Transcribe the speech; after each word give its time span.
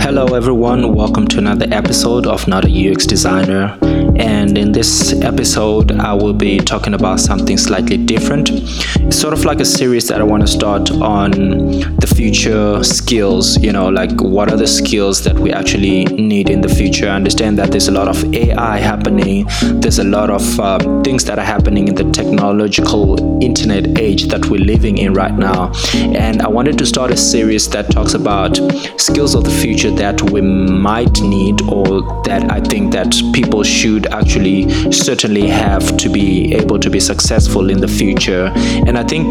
Hello, 0.00 0.34
everyone. 0.34 0.94
Welcome 0.94 1.26
to 1.28 1.38
another 1.38 1.66
episode 1.70 2.26
of 2.26 2.46
Not 2.46 2.64
a 2.64 2.92
UX 2.92 3.06
Designer. 3.06 3.76
And 4.18 4.56
in 4.56 4.72
this 4.72 5.12
episode, 5.22 5.92
I 5.92 6.14
will 6.14 6.32
be 6.32 6.58
talking 6.58 6.94
about 6.94 7.20
something 7.20 7.58
slightly 7.58 7.98
different. 7.98 8.50
It's 8.50 9.18
sort 9.18 9.34
of 9.34 9.44
like 9.44 9.60
a 9.60 9.64
series 9.64 10.08
that 10.08 10.20
I 10.20 10.24
want 10.24 10.42
to 10.42 10.46
start 10.46 10.90
on 10.90 11.30
the 11.30 12.12
future 12.16 12.82
skills, 12.82 13.62
you 13.62 13.72
know, 13.72 13.88
like 13.88 14.20
what 14.20 14.50
are 14.50 14.56
the 14.56 14.66
skills 14.66 15.22
that 15.24 15.38
we 15.38 15.52
actually 15.52 16.04
need 16.04 16.48
in 16.48 16.60
the 16.60 16.68
future. 16.68 17.08
I 17.08 17.14
understand 17.14 17.58
that 17.58 17.70
there's 17.70 17.88
a 17.88 17.92
lot 17.92 18.08
of 18.08 18.34
AI 18.34 18.78
happening, 18.78 19.46
there's 19.80 19.98
a 19.98 20.04
lot 20.04 20.30
of 20.30 20.60
uh, 20.60 20.78
things 21.02 21.24
that 21.26 21.38
are 21.38 21.44
happening 21.44 21.88
in 21.88 21.94
the 21.94 22.10
technological 22.12 23.42
internet 23.42 23.98
age 23.98 24.26
that 24.28 24.46
we're 24.46 24.64
living 24.64 24.98
in 24.98 25.12
right 25.12 25.34
now. 25.34 25.72
And 25.94 26.40
I 26.40 26.48
wanted 26.48 26.78
to 26.78 26.86
start 26.86 27.10
a 27.10 27.16
series 27.16 27.68
that 27.70 27.90
talks 27.90 28.14
about 28.14 28.56
skills 28.98 29.34
of 29.34 29.44
the 29.44 29.50
future 29.50 29.90
that 29.90 30.22
we 30.30 30.40
might 30.40 31.20
need 31.20 31.60
or 31.62 32.02
that 32.24 32.50
I 32.50 32.60
think 32.60 32.92
that 32.92 33.14
people 33.32 33.62
should 33.62 34.05
actually 34.06 34.92
certainly 34.92 35.48
have 35.48 35.96
to 35.98 36.08
be 36.08 36.54
able 36.54 36.78
to 36.78 36.90
be 36.90 37.00
successful 37.00 37.70
in 37.70 37.80
the 37.80 37.88
future. 37.88 38.52
And 38.86 38.98
I 38.98 39.04
think 39.04 39.26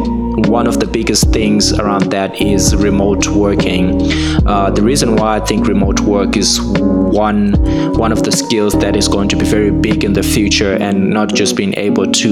one 0.48 0.67
of 0.67 0.79
the 0.79 0.88
biggest 0.88 1.31
things 1.31 1.71
around 1.73 2.11
that 2.11 2.41
is 2.41 2.75
remote 2.75 3.27
working. 3.27 4.01
Uh, 4.45 4.70
the 4.70 4.81
reason 4.81 5.15
why 5.15 5.38
I 5.38 5.39
think 5.39 5.67
remote 5.67 6.01
work 6.01 6.35
is 6.35 6.59
one 6.61 7.53
one 7.95 8.11
of 8.11 8.23
the 8.23 8.31
skills 8.31 8.73
that 8.79 8.95
is 8.95 9.07
going 9.07 9.29
to 9.29 9.38
be 9.38 9.45
very 9.45 9.71
big 9.71 10.03
in 10.03 10.13
the 10.13 10.23
future, 10.23 10.73
and 10.73 11.09
not 11.09 11.34
just 11.34 11.55
being 11.55 11.73
able 11.77 12.12
to 12.12 12.29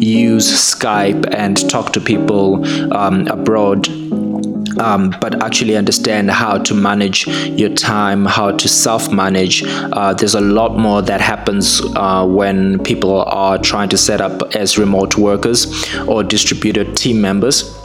use 0.00 0.50
Skype 0.50 1.34
and 1.34 1.68
talk 1.68 1.92
to 1.92 2.00
people 2.00 2.64
um, 2.96 3.26
abroad 3.28 3.88
um, 4.78 5.14
but 5.20 5.42
actually 5.42 5.76
understand 5.76 6.30
how 6.30 6.58
to 6.58 6.74
manage 6.74 7.26
your 7.26 7.70
time, 7.70 8.24
how 8.24 8.52
to 8.52 8.68
self 8.68 9.12
manage. 9.12 9.62
Uh, 9.64 10.14
there's 10.14 10.34
a 10.34 10.40
lot 10.40 10.76
more 10.76 11.02
that 11.02 11.20
happens 11.20 11.80
uh, 11.96 12.26
when 12.26 12.78
people 12.84 13.22
are 13.22 13.58
trying 13.58 13.88
to 13.88 13.98
set 13.98 14.20
up 14.20 14.54
as 14.54 14.78
remote 14.78 15.16
workers 15.16 15.66
or 16.08 16.22
distributed 16.22 16.96
team 16.96 17.20
members. 17.20 17.83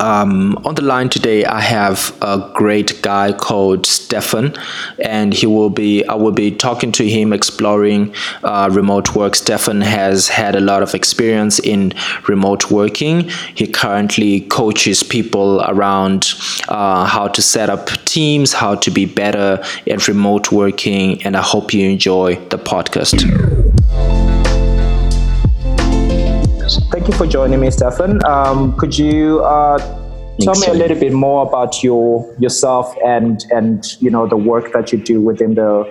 Um, 0.00 0.56
on 0.64 0.74
the 0.74 0.82
line 0.82 1.08
today, 1.08 1.44
I 1.44 1.60
have 1.60 2.16
a 2.22 2.50
great 2.54 3.02
guy 3.02 3.32
called 3.32 3.86
Stefan, 3.86 4.54
and 4.98 5.34
he 5.34 5.46
will 5.46 5.70
be. 5.70 6.04
I 6.04 6.14
will 6.14 6.32
be 6.32 6.50
talking 6.50 6.92
to 6.92 7.08
him, 7.08 7.32
exploring 7.32 8.14
uh, 8.44 8.68
remote 8.72 9.14
work. 9.14 9.34
Stefan 9.34 9.80
has 9.80 10.28
had 10.28 10.54
a 10.54 10.60
lot 10.60 10.82
of 10.82 10.94
experience 10.94 11.58
in 11.58 11.92
remote 12.28 12.70
working. 12.70 13.28
He 13.54 13.66
currently 13.66 14.42
coaches 14.42 15.02
people 15.02 15.62
around 15.62 16.34
uh, 16.68 17.04
how 17.04 17.28
to 17.28 17.42
set 17.42 17.70
up 17.70 17.88
teams, 18.04 18.52
how 18.52 18.76
to 18.76 18.90
be 18.90 19.06
better 19.06 19.62
at 19.86 20.08
remote 20.08 20.52
working, 20.52 21.22
and 21.24 21.36
I 21.36 21.42
hope 21.42 21.74
you 21.74 21.88
enjoy 21.88 22.36
the 22.50 22.58
podcast. 22.58 24.17
Thank 26.68 27.08
you 27.08 27.14
for 27.14 27.26
joining 27.26 27.60
me, 27.60 27.70
Stefan. 27.70 28.22
Um, 28.26 28.76
could 28.76 28.98
you 28.98 29.40
uh, 29.42 29.78
tell 30.38 30.54
me 30.54 30.66
a 30.66 30.74
little 30.74 30.98
bit 30.98 31.14
more 31.14 31.46
about 31.46 31.82
your 31.82 32.34
yourself 32.38 32.94
and 33.02 33.42
and 33.50 34.00
you 34.02 34.10
know 34.10 34.26
the 34.26 34.36
work 34.36 34.72
that 34.74 34.92
you 34.92 34.98
do 34.98 35.20
within 35.20 35.54
the 35.54 35.84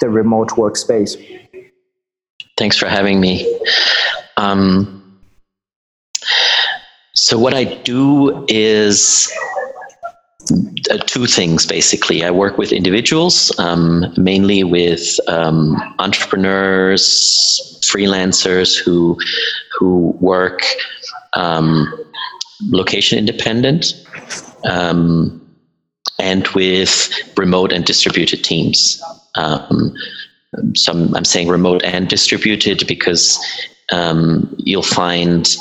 the 0.00 0.08
remote 0.08 0.50
workspace? 0.50 1.16
Thanks 2.56 2.76
for 2.76 2.88
having 2.88 3.20
me. 3.20 3.60
Um, 4.36 5.20
so 7.14 7.38
what 7.38 7.54
I 7.54 7.64
do 7.64 8.44
is 8.48 9.32
uh, 10.90 10.98
two 11.06 11.26
things 11.26 11.66
basically. 11.66 12.24
I 12.24 12.30
work 12.30 12.58
with 12.58 12.72
individuals, 12.72 13.56
um, 13.58 14.12
mainly 14.16 14.64
with 14.64 15.18
um, 15.28 15.76
entrepreneurs, 15.98 17.80
freelancers 17.84 18.76
who 18.78 19.18
who 19.78 20.16
work 20.20 20.60
um, 21.34 21.92
location 22.70 23.18
independent, 23.18 23.94
um, 24.64 25.40
and 26.18 26.46
with 26.48 27.12
remote 27.36 27.72
and 27.72 27.84
distributed 27.84 28.44
teams. 28.44 29.02
Um, 29.34 29.94
some 30.74 31.14
I'm 31.14 31.24
saying 31.24 31.48
remote 31.48 31.82
and 31.84 32.08
distributed 32.08 32.86
because 32.86 33.38
um, 33.92 34.54
you'll 34.58 34.82
find 34.82 35.56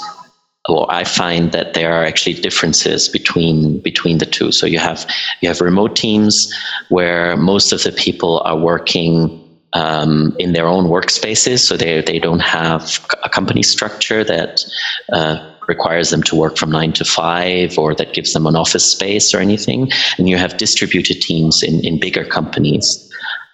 or 0.68 0.92
I 0.92 1.04
find 1.04 1.52
that 1.52 1.74
there 1.74 1.94
are 1.94 2.04
actually 2.04 2.34
differences 2.34 3.08
between 3.08 3.80
between 3.80 4.18
the 4.18 4.26
two. 4.26 4.52
So 4.52 4.66
you 4.66 4.80
have 4.80 5.06
you 5.42 5.50
have 5.50 5.62
remote 5.62 5.96
teams 5.96 6.52
where 6.90 7.38
most 7.38 7.72
of 7.72 7.84
the 7.84 7.92
people 7.92 8.42
are 8.46 8.58
working 8.58 9.42
um, 9.74 10.36
in 10.40 10.54
their 10.54 10.68
own 10.68 10.86
workspaces, 10.86 11.60
so 11.60 11.78
they 11.78 12.02
they 12.02 12.20
don't 12.20 12.40
have 12.40 13.00
a 13.24 13.30
company 13.30 13.64
structure 13.64 14.24
that 14.24 14.66
uh, 15.12 15.52
requires 15.68 16.10
them 16.10 16.24
to 16.24 16.36
work 16.36 16.58
from 16.58 16.72
nine 16.72 16.94
to 16.94 17.06
five 17.06 17.78
or 17.78 17.94
that 17.96 18.14
gives 18.14 18.34
them 18.34 18.48
an 18.48 18.56
office 18.56 18.86
space 18.86 19.34
or 19.34 19.40
anything. 19.40 19.92
And 20.18 20.30
you 20.30 20.38
have 20.38 20.58
distributed 20.58 21.22
teams 21.22 21.62
in 21.62 21.84
in 21.86 22.00
bigger 22.00 22.26
companies 22.26 23.06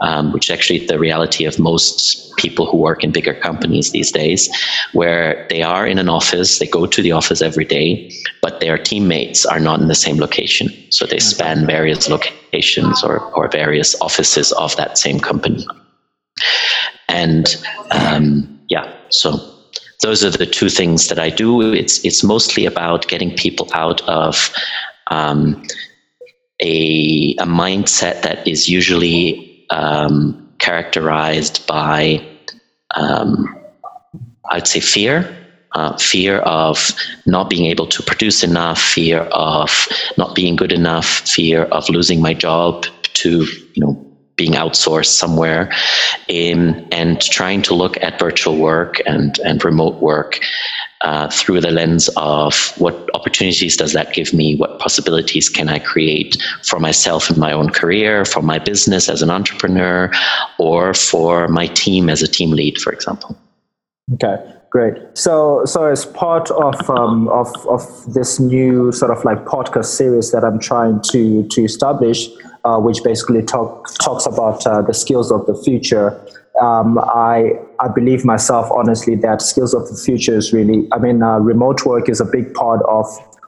um, 0.02 0.32
which 0.34 0.50
is 0.50 0.54
actually 0.54 0.86
the 0.86 1.00
reality 1.00 1.46
of 1.46 1.58
most 1.58 2.36
people 2.38 2.66
who 2.66 2.78
work 2.78 3.04
in 3.04 3.12
bigger 3.12 3.34
companies 3.34 3.92
these 3.92 4.12
days, 4.12 4.50
where 4.94 5.46
they 5.50 5.62
are 5.62 5.88
in 5.88 5.98
an 5.98 6.10
office, 6.10 6.60
they 6.60 6.68
go 6.68 6.86
to 6.86 7.02
the 7.02 7.12
office 7.12 7.42
every 7.42 7.66
day, 7.66 8.12
but 8.42 8.60
their 8.60 8.78
teammates 8.78 9.46
are 9.46 9.60
not 9.60 9.80
in 9.80 9.88
the 9.88 9.96
same 9.96 10.18
location. 10.18 10.70
So 10.90 11.06
they 11.06 11.20
span 11.20 11.66
various 11.66 12.10
locations 12.10 13.04
or, 13.04 13.20
or 13.36 13.48
various 13.48 14.00
offices 14.02 14.52
of 14.54 14.76
that 14.76 14.98
same 14.98 15.20
company. 15.20 15.66
And 17.08 17.56
um, 17.92 18.60
yeah, 18.70 18.92
so 19.10 19.38
those 20.02 20.24
are 20.24 20.32
the 20.32 20.46
two 20.46 20.70
things 20.70 21.10
that 21.10 21.20
I 21.20 21.30
do. 21.30 21.62
It's 21.62 22.04
it's 22.04 22.24
mostly 22.24 22.66
about 22.66 23.08
getting 23.08 23.36
people 23.36 23.68
out 23.74 24.02
of 24.08 24.52
um, 25.08 25.62
a, 26.62 27.36
a 27.36 27.46
mindset 27.46 28.22
that 28.24 28.48
is 28.48 28.68
usually 28.70 29.51
um, 29.72 30.54
characterized 30.60 31.66
by, 31.68 32.26
um, 32.96 33.58
I'd 34.50 34.68
say, 34.68 34.80
fear. 34.80 35.38
Uh, 35.74 35.96
fear 35.96 36.40
of 36.40 36.92
not 37.26 37.50
being 37.50 37.68
able 37.68 37.88
to 37.88 38.04
produce 38.04 38.44
enough, 38.44 38.78
fear 38.82 39.20
of 39.32 39.88
not 40.18 40.36
being 40.36 40.58
good 40.58 40.74
enough, 40.74 41.06
fear 41.06 41.64
of 41.64 41.88
losing 41.88 42.22
my 42.22 42.34
job 42.34 42.86
to, 43.14 43.46
you 43.74 43.86
know, 43.86 44.12
being 44.36 44.52
outsourced 44.52 45.14
somewhere, 45.14 45.72
um, 46.30 46.86
and 46.92 47.22
trying 47.22 47.62
to 47.62 47.74
look 47.74 47.96
at 48.04 48.20
virtual 48.20 48.58
work 48.58 49.02
and, 49.06 49.40
and 49.46 49.64
remote 49.64 50.02
work 50.02 50.42
uh, 51.04 51.28
through 51.30 51.62
the 51.62 51.72
lens 51.72 52.10
of 52.18 52.74
what 52.78 53.10
opportunities 53.16 53.76
does 53.76 53.94
that 53.94 54.14
give 54.14 54.34
me? 54.34 54.56
What 54.56 54.80
possibilities 54.80 55.50
can 55.50 55.70
I 55.70 55.80
create 55.80 56.38
for 56.64 56.80
myself 56.80 57.30
in 57.30 57.40
my 57.40 57.52
own 57.52 57.70
career, 57.70 58.26
for 58.26 58.42
my 58.42 58.60
business 58.60 59.10
as 59.10 59.22
an 59.22 59.30
entrepreneur, 59.30 60.12
or 60.60 60.94
for 60.94 61.48
my 61.48 61.68
team 61.68 62.10
as 62.10 62.22
a 62.22 62.28
team 62.28 62.52
lead, 62.52 62.78
for 62.80 62.92
example? 62.92 63.38
Okay, 64.14 64.38
great. 64.70 64.94
So, 65.18 65.64
so 65.66 65.86
as 65.86 66.06
part 66.06 66.52
of 66.52 66.90
um, 66.90 67.30
of 67.30 67.48
of 67.68 68.14
this 68.14 68.40
new 68.40 68.92
sort 68.92 69.12
of 69.12 69.24
like 69.24 69.46
podcast 69.46 69.86
series 69.86 70.32
that 70.32 70.44
I'm 70.44 70.60
trying 70.60 71.02
to 71.12 71.48
to 71.48 71.64
establish, 71.64 72.28
uh, 72.64 72.80
which 72.80 73.04
basically 73.04 73.42
talk, 73.42 73.88
talks 74.00 74.26
about 74.26 74.66
uh, 74.68 74.82
the 74.82 74.94
skills 74.94 75.32
of 75.32 75.46
the 75.46 75.56
future 75.56 76.20
um, 76.62 77.00
I 77.00 77.54
I 77.80 77.88
believe 77.88 78.24
myself 78.24 78.70
honestly 78.72 79.16
that 79.16 79.42
skills 79.42 79.74
of 79.74 79.90
the 79.90 79.96
future 79.96 80.38
is 80.38 80.54
really 80.54 80.88
I 80.92 81.00
mean 81.00 81.22
uh, 81.24 81.40
remote 81.40 81.86
work 81.86 82.08
is 82.08 82.22
a 82.22 82.26
big 82.26 82.54
part 82.54 82.82
of 82.88 83.06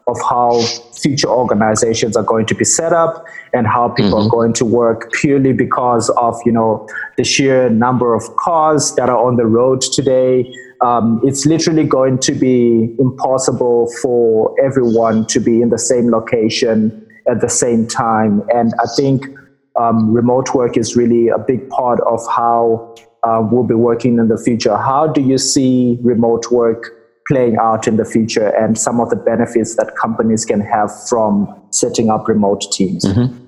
of 0.08 0.18
how 0.22 0.62
future 0.94 1.30
organizations 1.30 2.18
are 2.18 2.24
going 2.24 2.46
to 2.46 2.56
be 2.56 2.66
set 2.66 2.92
up 2.92 3.24
and 3.54 3.66
how 3.66 3.88
people 3.88 4.12
mm-hmm. 4.12 4.28
are 4.28 4.30
going 4.30 4.52
to 4.54 4.66
work 4.66 5.12
purely 5.14 5.54
because 5.54 6.10
of 6.12 6.36
you 6.46 6.52
know 6.52 6.88
the 7.18 7.24
sheer 7.24 7.70
number 7.70 8.14
of 8.14 8.24
cars 8.36 8.96
that 8.96 9.10
are 9.10 9.24
on 9.24 9.38
the 9.38 9.46
road 9.46 9.82
today 9.82 10.52
um, 10.82 11.22
it's 11.24 11.46
literally 11.46 11.86
going 11.86 12.20
to 12.20 12.34
be 12.34 12.94
impossible 13.00 13.90
for 14.02 14.54
everyone 14.62 15.26
to 15.28 15.40
be 15.40 15.62
in 15.62 15.70
the 15.70 15.80
same 15.80 16.12
location 16.12 17.06
at 17.30 17.40
the 17.40 17.50
same 17.50 17.88
time 17.88 18.42
and 18.54 18.74
i 18.84 18.86
think 18.98 19.26
um, 19.76 20.14
remote 20.14 20.54
work 20.54 20.78
is 20.78 20.96
really 20.96 21.30
a 21.30 21.38
big 21.38 21.68
part 21.70 22.00
of 22.02 22.20
how 22.28 22.96
uh, 23.24 23.46
we'll 23.52 23.64
be 23.64 23.74
working 23.74 24.20
in 24.20 24.28
the 24.28 24.38
future. 24.38 24.78
How 24.78 25.08
do 25.08 25.22
you 25.22 25.38
see 25.38 25.98
remote 26.02 26.52
work 26.52 26.92
playing 27.28 27.58
out 27.58 27.88
in 27.88 27.98
the 27.98 28.06
future 28.06 28.50
and 28.50 28.78
some 28.78 29.00
of 29.00 29.10
the 29.10 29.16
benefits 29.16 29.76
that 29.76 29.96
companies 29.96 30.46
can 30.46 30.60
have 30.60 30.92
from 31.08 31.54
setting 31.72 32.10
up 32.10 32.28
remote 32.28 32.62
teams? 32.72 33.06
Mm-hmm. 33.06 33.40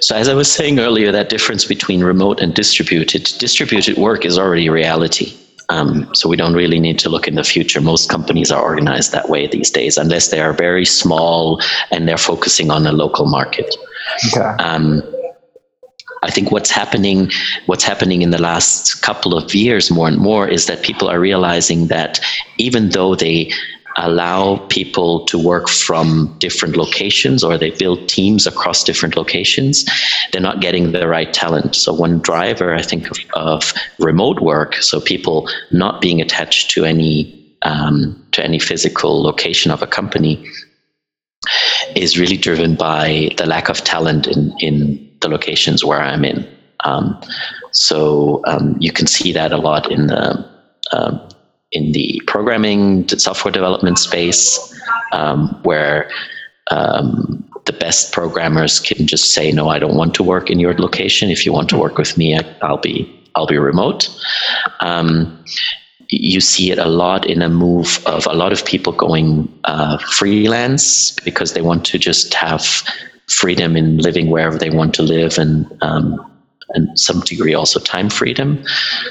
So, 0.00 0.16
as 0.16 0.28
I 0.28 0.34
was 0.34 0.50
saying 0.50 0.78
earlier, 0.78 1.12
that 1.12 1.28
difference 1.28 1.64
between 1.64 2.02
remote 2.02 2.40
and 2.40 2.54
distributed, 2.54 3.24
distributed 3.38 3.96
work 3.96 4.24
is 4.24 4.38
already 4.38 4.68
reality. 4.68 5.36
Um, 5.68 6.12
so 6.14 6.28
we 6.28 6.36
don't 6.36 6.54
really 6.54 6.80
need 6.80 6.98
to 7.00 7.08
look 7.08 7.26
in 7.28 7.34
the 7.34 7.44
future. 7.44 7.80
Most 7.80 8.10
companies 8.10 8.50
are 8.50 8.62
organized 8.62 9.12
that 9.12 9.28
way 9.28 9.46
these 9.46 9.70
days, 9.70 9.96
unless 9.96 10.28
they 10.28 10.40
are 10.40 10.52
very 10.52 10.84
small 10.84 11.60
and 11.90 12.06
they're 12.06 12.18
focusing 12.18 12.70
on 12.70 12.86
a 12.86 12.92
local 12.92 13.26
market. 13.26 13.74
Okay. 14.28 14.62
Um, 14.62 15.02
I 16.22 16.30
think 16.30 16.52
what's 16.52 16.70
happening, 16.70 17.30
what's 17.66 17.82
happening 17.82 18.22
in 18.22 18.30
the 18.30 18.40
last 18.40 19.02
couple 19.02 19.36
of 19.36 19.54
years 19.54 19.90
more 19.90 20.06
and 20.06 20.18
more 20.18 20.46
is 20.46 20.66
that 20.66 20.82
people 20.82 21.08
are 21.08 21.18
realizing 21.18 21.88
that 21.88 22.20
even 22.58 22.90
though 22.90 23.16
they 23.16 23.50
allow 23.96 24.56
people 24.68 25.24
to 25.26 25.38
work 25.38 25.68
from 25.68 26.34
different 26.38 26.76
locations 26.76 27.44
or 27.44 27.58
they 27.58 27.70
build 27.70 28.08
teams 28.08 28.46
across 28.46 28.84
different 28.84 29.16
locations, 29.16 29.84
they're 30.30 30.40
not 30.40 30.60
getting 30.60 30.92
the 30.92 31.08
right 31.08 31.32
talent. 31.32 31.74
So 31.74 31.92
one 31.92 32.20
driver, 32.20 32.74
I 32.74 32.82
think, 32.82 33.10
of, 33.10 33.18
of 33.34 33.72
remote 33.98 34.40
work, 34.40 34.76
so 34.76 35.00
people 35.00 35.48
not 35.72 36.00
being 36.00 36.20
attached 36.20 36.70
to 36.72 36.84
any 36.84 37.38
um, 37.62 38.20
to 38.32 38.42
any 38.42 38.58
physical 38.58 39.22
location 39.22 39.70
of 39.70 39.82
a 39.82 39.86
company, 39.86 40.44
is 41.96 42.18
really 42.18 42.36
driven 42.36 42.74
by 42.74 43.30
the 43.36 43.46
lack 43.46 43.68
of 43.68 43.84
talent 43.84 44.26
in 44.26 44.52
in 44.60 45.10
the 45.20 45.28
locations 45.28 45.84
where 45.84 46.00
I'm 46.00 46.24
in. 46.24 46.46
Um, 46.84 47.20
so 47.70 48.42
um, 48.46 48.76
you 48.80 48.92
can 48.92 49.06
see 49.06 49.32
that 49.32 49.52
a 49.52 49.56
lot 49.56 49.90
in 49.90 50.08
the 50.08 50.44
uh, 50.92 51.28
in 51.70 51.92
the 51.92 52.20
programming 52.26 53.08
software 53.08 53.52
development 53.52 53.98
space, 53.98 54.58
um, 55.12 55.58
where 55.62 56.10
um, 56.70 57.48
the 57.64 57.72
best 57.72 58.12
programmers 58.12 58.80
can 58.80 59.06
just 59.06 59.32
say, 59.32 59.52
"No, 59.52 59.68
I 59.68 59.78
don't 59.78 59.96
want 59.96 60.14
to 60.14 60.22
work 60.22 60.50
in 60.50 60.60
your 60.60 60.74
location. 60.74 61.30
If 61.30 61.46
you 61.46 61.52
want 61.52 61.68
to 61.70 61.78
work 61.78 61.98
with 61.98 62.18
me, 62.18 62.38
I'll 62.62 62.78
be 62.78 63.08
I'll 63.34 63.46
be 63.46 63.58
remote." 63.58 64.08
You 66.12 66.40
see 66.40 66.70
it 66.70 66.78
a 66.78 66.88
lot 66.88 67.26
in 67.26 67.40
a 67.40 67.48
move 67.48 68.02
of 68.04 68.26
a 68.26 68.34
lot 68.34 68.52
of 68.52 68.64
people 68.66 68.92
going 68.92 69.48
uh, 69.64 69.96
freelance 69.98 71.12
because 71.24 71.54
they 71.54 71.62
want 71.62 71.86
to 71.86 71.98
just 71.98 72.34
have 72.34 72.62
freedom 73.28 73.76
in 73.76 73.96
living 73.96 74.28
wherever 74.28 74.58
they 74.58 74.68
want 74.68 74.94
to 74.94 75.02
live 75.02 75.38
and 75.38 75.66
um, 75.80 76.30
and 76.74 76.98
some 76.98 77.20
degree 77.20 77.54
also 77.54 77.80
time 77.80 78.10
freedom. 78.10 78.62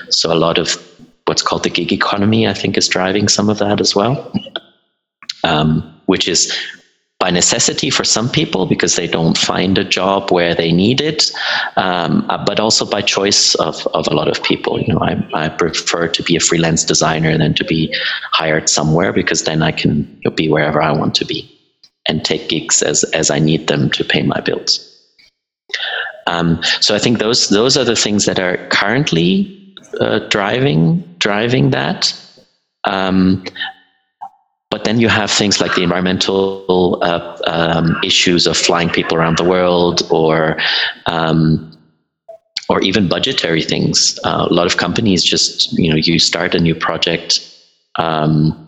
So 0.09 0.31
a 0.31 0.36
lot 0.36 0.57
of 0.57 0.77
what's 1.25 1.42
called 1.42 1.63
the 1.63 1.69
gig 1.69 1.92
economy, 1.92 2.48
I 2.48 2.53
think, 2.53 2.77
is 2.77 2.88
driving 2.88 3.27
some 3.27 3.50
of 3.50 3.57
that 3.59 3.80
as 3.80 3.95
well, 3.95 4.31
um, 5.44 6.01
which 6.06 6.27
is 6.27 6.56
by 7.21 7.29
necessity 7.29 7.91
for 7.91 8.03
some 8.03 8.27
people 8.27 8.65
because 8.65 8.95
they 8.95 9.07
don't 9.07 9.38
find 9.38 9.77
a 9.77 9.83
job 9.83 10.31
where 10.31 10.56
they 10.56 10.71
need 10.71 11.00
it, 11.00 11.31
um, 11.77 12.25
uh, 12.29 12.44
but 12.44 12.59
also 12.59 12.83
by 12.83 13.01
choice 13.01 13.53
of, 13.56 13.88
of 13.94 14.07
a 14.07 14.13
lot 14.13 14.27
of 14.27 14.41
people. 14.44 14.81
You 14.81 14.94
know, 14.94 15.00
I, 15.00 15.45
I 15.45 15.50
prefer 15.50 16.07
to 16.07 16.23
be 16.23 16.35
a 16.35 16.39
freelance 16.39 16.83
designer 16.83 17.38
than 17.38 17.53
to 17.53 17.63
be 17.63 17.95
hired 18.31 18.68
somewhere 18.68 19.13
because 19.13 19.44
then 19.44 19.62
I 19.62 19.71
can 19.71 20.19
be 20.35 20.50
wherever 20.50 20.81
I 20.81 20.91
want 20.91 21.13
to 21.15 21.25
be 21.25 21.47
and 22.07 22.25
take 22.25 22.50
gigs 22.50 22.81
as, 22.81 23.03
as 23.13 23.29
I 23.29 23.38
need 23.38 23.68
them 23.68 23.91
to 23.91 24.03
pay 24.03 24.23
my 24.23 24.41
bills. 24.41 24.88
Um, 26.25 26.59
so 26.81 26.95
I 26.95 27.00
think 27.00 27.19
those 27.19 27.50
those 27.50 27.77
are 27.77 27.83
the 27.83 27.95
things 27.95 28.25
that 28.25 28.39
are 28.39 28.57
currently 28.69 29.75
uh, 30.00 30.19
driving 30.29 31.01
driving 31.18 31.71
that. 31.71 32.13
Um, 32.83 33.44
but 34.71 34.85
then 34.85 35.00
you 35.00 35.09
have 35.09 35.29
things 35.29 35.59
like 35.62 35.75
the 35.75 35.83
environmental 35.83 36.97
uh, 37.03 37.38
um, 37.45 37.97
issues 38.03 38.47
of 38.47 38.57
flying 38.57 38.89
people 38.89 39.18
around 39.18 39.38
the 39.38 39.44
world, 39.44 40.01
or 40.09 40.57
um, 41.06 41.77
or 42.69 42.81
even 42.81 43.07
budgetary 43.07 43.62
things. 43.62 44.18
Uh, 44.23 44.47
a 44.50 44.53
lot 44.53 44.65
of 44.65 44.77
companies 44.77 45.23
just 45.23 45.73
you 45.73 45.89
know 45.89 45.97
you 45.97 46.18
start 46.18 46.56
a 46.56 46.59
new 46.59 46.73
project. 46.73 47.39
Um, 47.97 48.68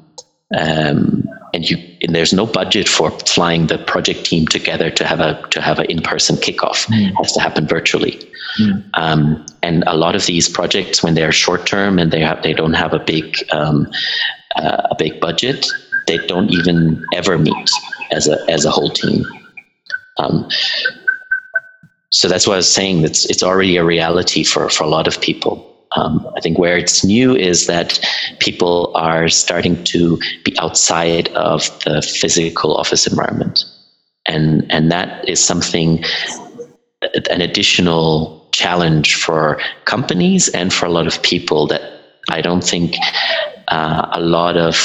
um 0.55 1.23
and 1.53 1.69
you 1.69 1.77
and 2.01 2.15
there's 2.15 2.33
no 2.33 2.45
budget 2.45 2.89
for 2.89 3.11
flying 3.11 3.67
the 3.67 3.77
project 3.77 4.25
team 4.25 4.47
together 4.47 4.89
to 4.89 5.05
have 5.05 5.19
a 5.19 5.41
to 5.51 5.61
have 5.61 5.79
an 5.79 5.85
in-person 5.85 6.35
kickoff. 6.37 6.87
Mm. 6.87 7.09
It 7.09 7.15
has 7.15 7.31
to 7.33 7.39
happen 7.39 7.67
virtually. 7.67 8.19
Mm. 8.59 8.89
Um, 8.95 9.45
and 9.61 9.83
a 9.87 9.95
lot 9.95 10.15
of 10.15 10.25
these 10.25 10.49
projects, 10.49 11.01
when 11.03 11.13
they're 11.13 11.31
short 11.31 11.65
term 11.65 11.99
and 11.99 12.11
they 12.11 12.21
have 12.21 12.41
they 12.41 12.53
don't 12.53 12.73
have 12.73 12.93
a 12.93 12.99
big 12.99 13.37
um, 13.51 13.87
uh, 14.55 14.87
a 14.91 14.95
big 14.97 15.19
budget, 15.19 15.67
they 16.07 16.17
don't 16.27 16.49
even 16.49 17.03
ever 17.13 17.37
meet 17.37 17.69
as 18.11 18.27
a 18.27 18.43
as 18.49 18.65
a 18.65 18.71
whole 18.71 18.89
team. 18.89 19.25
Um, 20.17 20.47
so 22.09 22.27
that's 22.27 22.45
what 22.45 22.53
I 22.53 22.57
was 22.57 22.71
saying. 22.71 23.03
It's 23.03 23.25
it's 23.25 23.43
already 23.43 23.77
a 23.77 23.83
reality 23.83 24.43
for 24.43 24.69
for 24.69 24.83
a 24.83 24.87
lot 24.87 25.07
of 25.07 25.19
people. 25.19 25.69
Um, 25.95 26.27
I 26.35 26.41
think 26.41 26.57
where 26.57 26.77
it's 26.77 27.03
new 27.03 27.35
is 27.35 27.67
that 27.67 27.99
people 28.39 28.91
are 28.95 29.29
starting 29.29 29.83
to 29.85 30.19
be 30.43 30.55
outside 30.59 31.29
of 31.29 31.69
the 31.83 32.01
physical 32.01 32.75
office 32.77 33.07
environment, 33.07 33.63
and 34.25 34.65
and 34.71 34.91
that 34.91 35.27
is 35.27 35.43
something 35.43 36.03
an 37.29 37.41
additional 37.41 38.47
challenge 38.53 39.15
for 39.15 39.59
companies 39.85 40.47
and 40.49 40.73
for 40.73 40.85
a 40.85 40.91
lot 40.91 41.07
of 41.07 41.21
people 41.21 41.67
that 41.67 41.81
I 42.29 42.41
don't 42.41 42.63
think 42.63 42.95
uh, 43.67 44.07
a 44.11 44.21
lot 44.21 44.57
of 44.57 44.75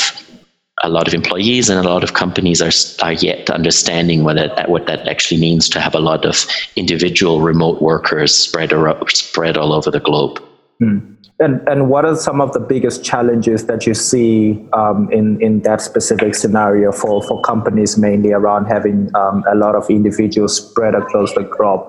a 0.83 0.89
lot 0.89 1.09
of 1.09 1.15
employees 1.15 1.69
and 1.69 1.85
a 1.85 1.89
lot 1.89 2.05
of 2.05 2.15
companies 2.15 2.63
are 2.63 2.73
are 3.05 3.13
yet 3.13 3.51
understanding 3.51 4.25
what 4.25 4.37
that 4.37 4.69
what 4.69 4.87
that 4.87 5.07
actually 5.09 5.41
means 5.41 5.69
to 5.71 5.81
have 5.81 5.95
a 5.95 6.01
lot 6.01 6.25
of 6.25 6.47
individual 6.77 7.41
remote 7.41 7.83
workers 7.83 8.35
spread 8.35 8.73
around, 8.73 9.09
spread 9.11 9.57
all 9.57 9.73
over 9.73 9.91
the 9.91 10.01
globe. 10.01 10.39
Hmm. 10.79 10.99
And 11.41 11.61
and 11.69 11.89
what 11.89 12.05
are 12.05 12.17
some 12.17 12.41
of 12.41 12.53
the 12.53 12.59
biggest 12.59 13.05
challenges 13.05 13.67
that 13.67 13.87
you 13.87 13.95
see 13.95 14.67
um, 14.73 15.09
in 15.13 15.41
in 15.41 15.63
that 15.63 15.81
specific 15.81 16.35
scenario 16.35 16.91
for 16.91 17.23
for 17.23 17.41
companies 17.43 17.97
mainly 17.97 18.33
around 18.33 18.67
having 18.67 19.15
um, 19.15 19.45
a 19.49 19.55
lot 19.55 19.77
of 19.77 19.89
individuals 19.89 20.57
spread 20.57 20.97
across 20.97 21.33
the 21.35 21.43
globe? 21.43 21.87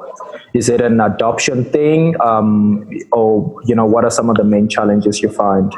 Is 0.53 0.69
it 0.69 0.81
an 0.81 0.99
adoption 1.01 1.65
thing, 1.65 2.15
um, 2.21 2.87
or 3.11 3.59
you 3.65 3.73
know 3.73 3.85
what 3.85 4.05
are 4.05 4.11
some 4.11 4.29
of 4.29 4.35
the 4.35 4.43
main 4.43 4.69
challenges 4.69 5.19
you 5.19 5.29
find? 5.29 5.73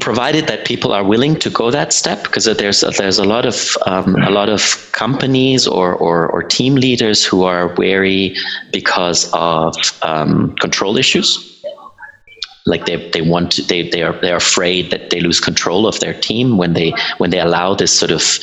Provided 0.00 0.46
that 0.46 0.66
people 0.66 0.92
are 0.92 1.04
willing 1.04 1.36
to 1.36 1.50
go 1.50 1.70
that 1.70 1.92
step, 1.92 2.22
because 2.24 2.44
there's 2.44 2.80
there's 2.98 3.18
a 3.18 3.24
lot 3.24 3.46
of 3.46 3.76
um, 3.86 4.16
a 4.16 4.30
lot 4.30 4.48
of 4.48 4.90
companies 4.92 5.66
or, 5.66 5.94
or, 5.94 6.28
or 6.28 6.42
team 6.42 6.74
leaders 6.74 7.24
who 7.24 7.44
are 7.44 7.74
wary 7.76 8.34
because 8.72 9.30
of 9.32 9.76
um, 10.02 10.54
control 10.60 10.96
issues. 10.96 11.46
Like 12.66 12.86
they, 12.86 13.10
they 13.10 13.22
want 13.22 13.52
to, 13.52 13.62
they 13.62 13.88
they 13.88 14.02
are 14.02 14.12
they're 14.20 14.36
afraid 14.36 14.90
that 14.90 15.10
they 15.10 15.20
lose 15.20 15.40
control 15.40 15.86
of 15.86 15.98
their 16.00 16.14
team 16.14 16.58
when 16.58 16.74
they 16.74 16.92
when 17.18 17.30
they 17.30 17.40
allow 17.40 17.74
this 17.74 17.92
sort 17.98 18.10
of 18.10 18.38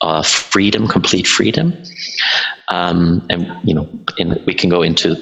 uh, 0.00 0.22
freedom, 0.22 0.88
complete 0.88 1.26
freedom. 1.26 1.74
Um, 2.68 3.26
and 3.30 3.46
you 3.64 3.74
know, 3.74 3.88
in, 4.16 4.42
we 4.46 4.54
can 4.54 4.70
go 4.70 4.82
into 4.82 5.16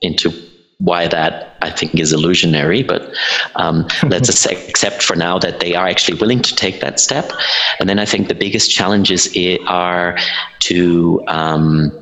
into 0.00 0.30
why 0.78 1.08
that 1.08 1.56
I 1.60 1.70
think 1.70 1.98
is 1.98 2.12
illusionary, 2.12 2.82
but 2.82 3.12
um, 3.56 3.86
let's 4.06 4.46
accept 4.46 5.02
for 5.02 5.16
now 5.16 5.38
that 5.38 5.60
they 5.60 5.74
are 5.74 5.88
actually 5.88 6.18
willing 6.18 6.40
to 6.42 6.54
take 6.54 6.80
that 6.80 7.00
step. 7.00 7.30
And 7.80 7.88
then 7.88 7.98
I 7.98 8.04
think 8.04 8.28
the 8.28 8.34
biggest 8.34 8.70
challenges 8.70 9.28
are 9.66 10.16
to 10.60 11.22
um, 11.26 11.92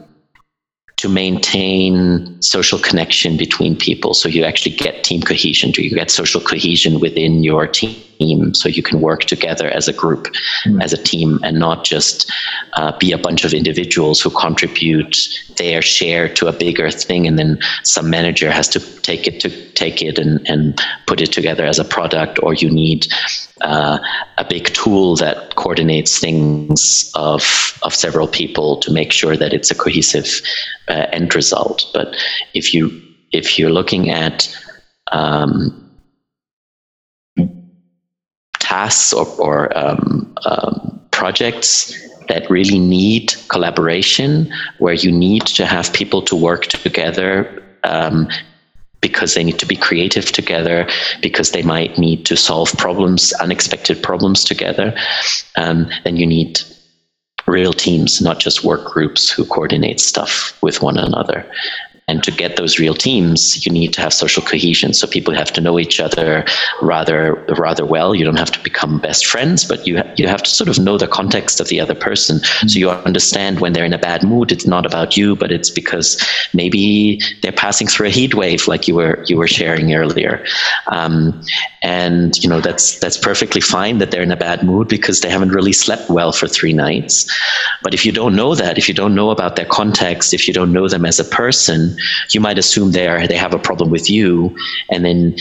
to 0.96 1.08
maintain 1.10 2.40
social 2.40 2.78
connection 2.78 3.36
between 3.36 3.76
people. 3.76 4.14
So 4.14 4.30
you 4.30 4.44
actually 4.44 4.76
get 4.76 5.04
team 5.04 5.20
cohesion, 5.20 5.70
Do 5.70 5.82
you 5.82 5.94
get 5.94 6.10
social 6.10 6.40
cohesion 6.40 7.00
within 7.00 7.44
your 7.44 7.66
team 7.66 7.94
so 8.54 8.68
you 8.68 8.82
can 8.82 9.00
work 9.00 9.24
together 9.24 9.68
as 9.68 9.88
a 9.88 9.92
group, 9.92 10.28
mm. 10.64 10.82
as 10.82 10.92
a 10.92 11.02
team, 11.02 11.38
and 11.42 11.58
not 11.58 11.84
just 11.84 12.30
uh, 12.74 12.96
be 12.98 13.12
a 13.12 13.18
bunch 13.18 13.44
of 13.44 13.52
individuals 13.52 14.20
who 14.20 14.30
contribute 14.30 15.16
their 15.56 15.82
share 15.82 16.28
to 16.34 16.46
a 16.46 16.52
bigger 16.52 16.90
thing 16.90 17.26
and 17.26 17.38
then 17.38 17.58
some 17.82 18.10
manager 18.10 18.50
has 18.50 18.68
to 18.68 18.80
take 19.02 19.26
it 19.26 19.40
to 19.40 19.50
take 19.72 20.02
it 20.02 20.18
and, 20.18 20.46
and 20.48 20.80
put 21.06 21.20
it 21.20 21.32
together 21.32 21.64
as 21.64 21.78
a 21.78 21.84
product 21.84 22.38
or 22.42 22.54
you 22.54 22.70
need 22.70 23.06
uh, 23.62 23.98
a 24.38 24.44
big 24.44 24.66
tool 24.74 25.16
that 25.16 25.54
coordinates 25.56 26.18
things 26.18 27.10
of 27.14 27.78
of 27.82 27.94
several 27.94 28.28
people 28.28 28.76
to 28.78 28.92
make 28.92 29.12
sure 29.12 29.36
that 29.36 29.52
it's 29.52 29.70
a 29.70 29.74
cohesive 29.74 30.42
uh, 30.88 31.06
end 31.12 31.34
result. 31.34 31.84
But 31.94 32.16
if 32.54 32.74
you 32.74 33.02
if 33.32 33.58
you're 33.58 33.70
looking 33.70 34.10
at 34.10 34.54
um, 35.12 35.85
tasks 38.66 39.12
or, 39.12 39.26
or 39.38 39.76
um, 39.78 40.34
um, 40.44 41.00
projects 41.12 41.94
that 42.28 42.50
really 42.50 42.80
need 42.80 43.34
collaboration, 43.48 44.50
where 44.78 44.94
you 44.94 45.12
need 45.12 45.46
to 45.46 45.64
have 45.64 45.92
people 45.92 46.20
to 46.20 46.34
work 46.34 46.66
together 46.66 47.62
um, 47.84 48.28
because 49.00 49.34
they 49.34 49.44
need 49.44 49.58
to 49.60 49.66
be 49.66 49.76
creative 49.76 50.32
together, 50.32 50.88
because 51.22 51.52
they 51.52 51.62
might 51.62 51.96
need 51.96 52.26
to 52.26 52.36
solve 52.36 52.72
problems, 52.76 53.32
unexpected 53.34 54.02
problems 54.02 54.42
together, 54.42 54.92
um, 55.56 55.86
then 56.02 56.16
you 56.16 56.26
need 56.26 56.60
real 57.46 57.72
teams, 57.72 58.20
not 58.20 58.40
just 58.40 58.64
work 58.64 58.84
groups 58.92 59.30
who 59.30 59.44
coordinate 59.44 60.00
stuff 60.00 60.58
with 60.62 60.82
one 60.82 60.98
another. 60.98 61.46
And 62.08 62.22
to 62.22 62.30
get 62.30 62.56
those 62.56 62.78
real 62.78 62.94
teams, 62.94 63.66
you 63.66 63.72
need 63.72 63.92
to 63.92 64.00
have 64.00 64.12
social 64.12 64.40
cohesion. 64.40 64.94
So 64.94 65.08
people 65.08 65.34
have 65.34 65.52
to 65.54 65.60
know 65.60 65.76
each 65.76 65.98
other 65.98 66.44
rather 66.80 67.34
rather 67.58 67.84
well. 67.84 68.14
You 68.14 68.24
don't 68.24 68.38
have 68.38 68.52
to 68.52 68.62
become 68.62 69.00
best 69.00 69.26
friends, 69.26 69.64
but 69.64 69.84
you 69.88 69.96
ha- 69.98 70.14
you 70.16 70.28
have 70.28 70.42
to 70.44 70.50
sort 70.50 70.68
of 70.68 70.78
know 70.78 70.98
the 70.98 71.08
context 71.08 71.58
of 71.58 71.66
the 71.66 71.80
other 71.80 71.96
person. 71.96 72.38
Mm-hmm. 72.38 72.68
So 72.68 72.78
you 72.78 72.90
understand 72.90 73.58
when 73.58 73.72
they're 73.72 73.84
in 73.84 73.92
a 73.92 73.98
bad 73.98 74.22
mood, 74.22 74.52
it's 74.52 74.68
not 74.68 74.86
about 74.86 75.16
you, 75.16 75.34
but 75.34 75.50
it's 75.50 75.68
because 75.68 76.24
maybe 76.54 77.20
they're 77.42 77.50
passing 77.50 77.88
through 77.88 78.06
a 78.06 78.10
heat 78.10 78.34
wave, 78.34 78.68
like 78.68 78.86
you 78.86 78.94
were 78.94 79.24
you 79.26 79.36
were 79.36 79.48
sharing 79.48 79.92
earlier. 79.92 80.44
Um, 80.86 81.42
and 81.82 82.36
you 82.38 82.48
know 82.48 82.60
that's 82.60 83.00
that's 83.00 83.18
perfectly 83.18 83.60
fine 83.60 83.98
that 83.98 84.12
they're 84.12 84.22
in 84.22 84.30
a 84.30 84.36
bad 84.36 84.62
mood 84.62 84.86
because 84.86 85.22
they 85.22 85.30
haven't 85.30 85.50
really 85.50 85.72
slept 85.72 86.08
well 86.08 86.30
for 86.30 86.46
three 86.46 86.72
nights. 86.72 87.26
But 87.82 87.94
if 87.94 88.06
you 88.06 88.12
don't 88.12 88.36
know 88.36 88.54
that, 88.54 88.78
if 88.78 88.86
you 88.86 88.94
don't 88.94 89.16
know 89.16 89.30
about 89.30 89.56
their 89.56 89.66
context, 89.66 90.32
if 90.32 90.46
you 90.46 90.54
don't 90.54 90.72
know 90.72 90.86
them 90.86 91.04
as 91.04 91.18
a 91.18 91.24
person, 91.24 91.95
you 92.32 92.40
might 92.40 92.58
assume 92.58 92.92
they 92.92 93.06
are 93.06 93.26
they 93.26 93.36
have 93.36 93.54
a 93.54 93.58
problem 93.58 93.90
with 93.90 94.08
you, 94.10 94.56
and 94.90 95.04
then 95.04 95.36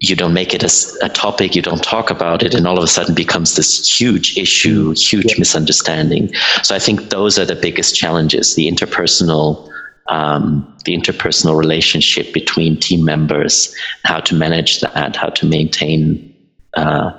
you 0.00 0.14
don't 0.14 0.34
make 0.34 0.52
it 0.52 0.62
as 0.62 0.96
a 1.02 1.08
topic, 1.08 1.54
you 1.54 1.62
don't 1.62 1.82
talk 1.82 2.10
about 2.10 2.42
it, 2.42 2.54
and 2.54 2.66
all 2.66 2.76
of 2.76 2.84
a 2.84 2.88
sudden 2.88 3.14
becomes 3.14 3.56
this 3.56 3.88
huge 4.00 4.36
issue, 4.36 4.92
huge 4.92 5.32
yeah. 5.32 5.38
misunderstanding. 5.38 6.32
So 6.62 6.74
I 6.74 6.78
think 6.78 7.10
those 7.10 7.38
are 7.38 7.46
the 7.46 7.56
biggest 7.56 7.94
challenges: 7.96 8.54
the 8.54 8.70
interpersonal. 8.70 9.70
Um, 10.08 10.72
the 10.84 10.96
interpersonal 10.96 11.58
relationship 11.58 12.32
between 12.32 12.78
team 12.78 13.04
members, 13.04 13.74
how 14.04 14.20
to 14.20 14.36
manage 14.36 14.78
that, 14.78 15.16
how 15.16 15.30
to 15.30 15.44
maintain 15.44 16.32
uh, 16.74 17.10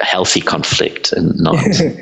healthy 0.00 0.40
conflict 0.40 1.12
and 1.12 1.38
not 1.38 1.56
cool. 1.78 1.94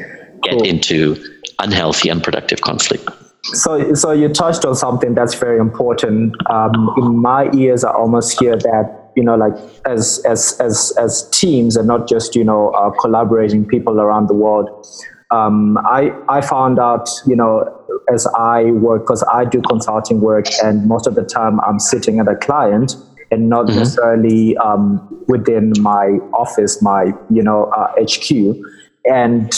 get 0.42 0.66
into 0.66 1.16
unhealthy, 1.58 2.10
unproductive 2.10 2.60
conflict. 2.60 3.08
So, 3.42 3.94
so 3.94 4.10
you 4.10 4.28
touched 4.28 4.64
on 4.64 4.74
something 4.74 5.14
that's 5.14 5.34
very 5.34 5.58
important. 5.58 6.34
Um, 6.50 6.92
in 6.96 7.18
my 7.18 7.50
ears, 7.52 7.84
I 7.84 7.92
almost 7.92 8.38
hear 8.40 8.56
that 8.56 9.06
you 9.16 9.22
know, 9.24 9.34
like 9.34 9.54
as 9.86 10.22
as 10.26 10.60
as 10.60 10.92
as 10.98 11.28
teams, 11.30 11.76
and 11.76 11.88
not 11.88 12.06
just 12.06 12.36
you 12.36 12.44
know 12.44 12.68
uh, 12.70 12.90
collaborating 13.00 13.66
people 13.66 13.98
around 13.98 14.28
the 14.28 14.34
world. 14.34 14.68
Um, 15.30 15.78
I 15.78 16.12
I 16.28 16.40
found 16.42 16.78
out 16.78 17.08
you 17.26 17.34
know 17.34 17.64
as 18.12 18.26
I 18.38 18.64
work 18.64 19.02
because 19.02 19.24
I 19.32 19.44
do 19.46 19.62
consulting 19.62 20.20
work, 20.20 20.46
and 20.62 20.86
most 20.86 21.06
of 21.06 21.14
the 21.14 21.24
time 21.24 21.58
I'm 21.60 21.80
sitting 21.80 22.20
at 22.20 22.28
a 22.28 22.36
client 22.36 22.94
and 23.30 23.48
not 23.48 23.66
mm-hmm. 23.66 23.78
necessarily 23.78 24.56
um, 24.58 25.24
within 25.26 25.72
my 25.80 26.18
office, 26.34 26.80
my 26.82 27.12
you 27.30 27.42
know 27.42 27.72
uh, 27.76 27.92
HQ, 27.98 28.54
and 29.10 29.50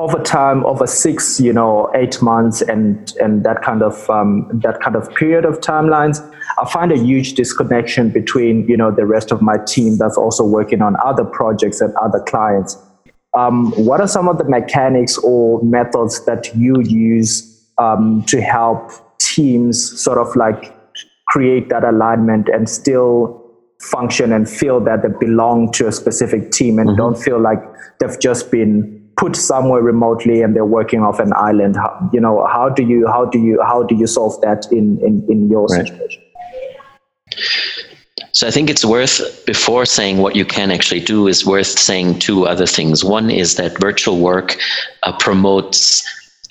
over 0.00 0.18
time, 0.22 0.64
over 0.64 0.86
six, 0.86 1.38
you 1.38 1.52
know, 1.52 1.90
eight 1.94 2.22
months, 2.22 2.62
and 2.62 3.12
and 3.20 3.44
that 3.44 3.62
kind 3.62 3.82
of 3.82 4.08
um, 4.08 4.48
that 4.62 4.80
kind 4.80 4.96
of 4.96 5.14
period 5.14 5.44
of 5.44 5.60
timelines, 5.60 6.18
I 6.58 6.68
find 6.70 6.90
a 6.90 6.96
huge 6.96 7.34
disconnection 7.34 8.08
between 8.08 8.66
you 8.66 8.76
know 8.76 8.90
the 8.90 9.04
rest 9.04 9.30
of 9.30 9.42
my 9.42 9.58
team 9.66 9.98
that's 9.98 10.16
also 10.16 10.44
working 10.44 10.80
on 10.80 10.96
other 11.04 11.24
projects 11.24 11.80
and 11.82 11.94
other 11.96 12.20
clients. 12.20 12.78
Um, 13.36 13.72
what 13.84 14.00
are 14.00 14.08
some 14.08 14.26
of 14.26 14.38
the 14.38 14.44
mechanics 14.44 15.18
or 15.18 15.62
methods 15.62 16.24
that 16.24 16.54
you 16.56 16.80
use 16.80 17.62
um, 17.78 18.24
to 18.26 18.40
help 18.40 18.90
teams 19.18 20.00
sort 20.00 20.18
of 20.18 20.34
like 20.34 20.74
create 21.28 21.68
that 21.68 21.84
alignment 21.84 22.48
and 22.48 22.68
still 22.68 23.36
function 23.80 24.32
and 24.32 24.48
feel 24.48 24.80
that 24.80 25.02
they 25.02 25.08
belong 25.20 25.70
to 25.72 25.86
a 25.86 25.92
specific 25.92 26.50
team 26.50 26.78
and 26.78 26.88
mm-hmm. 26.88 26.98
don't 26.98 27.18
feel 27.18 27.40
like 27.40 27.62
they've 28.00 28.18
just 28.18 28.50
been 28.50 28.99
put 29.20 29.36
somewhere 29.36 29.82
remotely 29.82 30.40
and 30.42 30.56
they're 30.56 30.72
working 30.78 31.00
off 31.02 31.20
an 31.20 31.32
island 31.36 31.76
how, 31.76 32.10
you 32.12 32.20
know 32.20 32.46
how 32.46 32.68
do 32.68 32.82
you 32.82 33.06
how 33.06 33.24
do 33.24 33.38
you 33.38 33.60
how 33.62 33.82
do 33.82 33.94
you 33.94 34.06
solve 34.06 34.40
that 34.40 34.66
in 34.72 34.98
in, 35.08 35.24
in 35.28 35.48
your 35.50 35.66
right. 35.66 35.86
situation 35.86 36.22
so 38.32 38.46
I 38.46 38.50
think 38.50 38.70
it's 38.70 38.84
worth, 38.84 39.44
before 39.44 39.84
saying 39.84 40.18
what 40.18 40.36
you 40.36 40.44
can 40.44 40.70
actually 40.70 41.00
do, 41.00 41.26
is 41.26 41.44
worth 41.44 41.78
saying 41.78 42.20
two 42.20 42.46
other 42.46 42.66
things. 42.66 43.04
One 43.04 43.28
is 43.28 43.56
that 43.56 43.78
virtual 43.80 44.18
work 44.18 44.56
uh, 45.02 45.16
promotes 45.18 46.04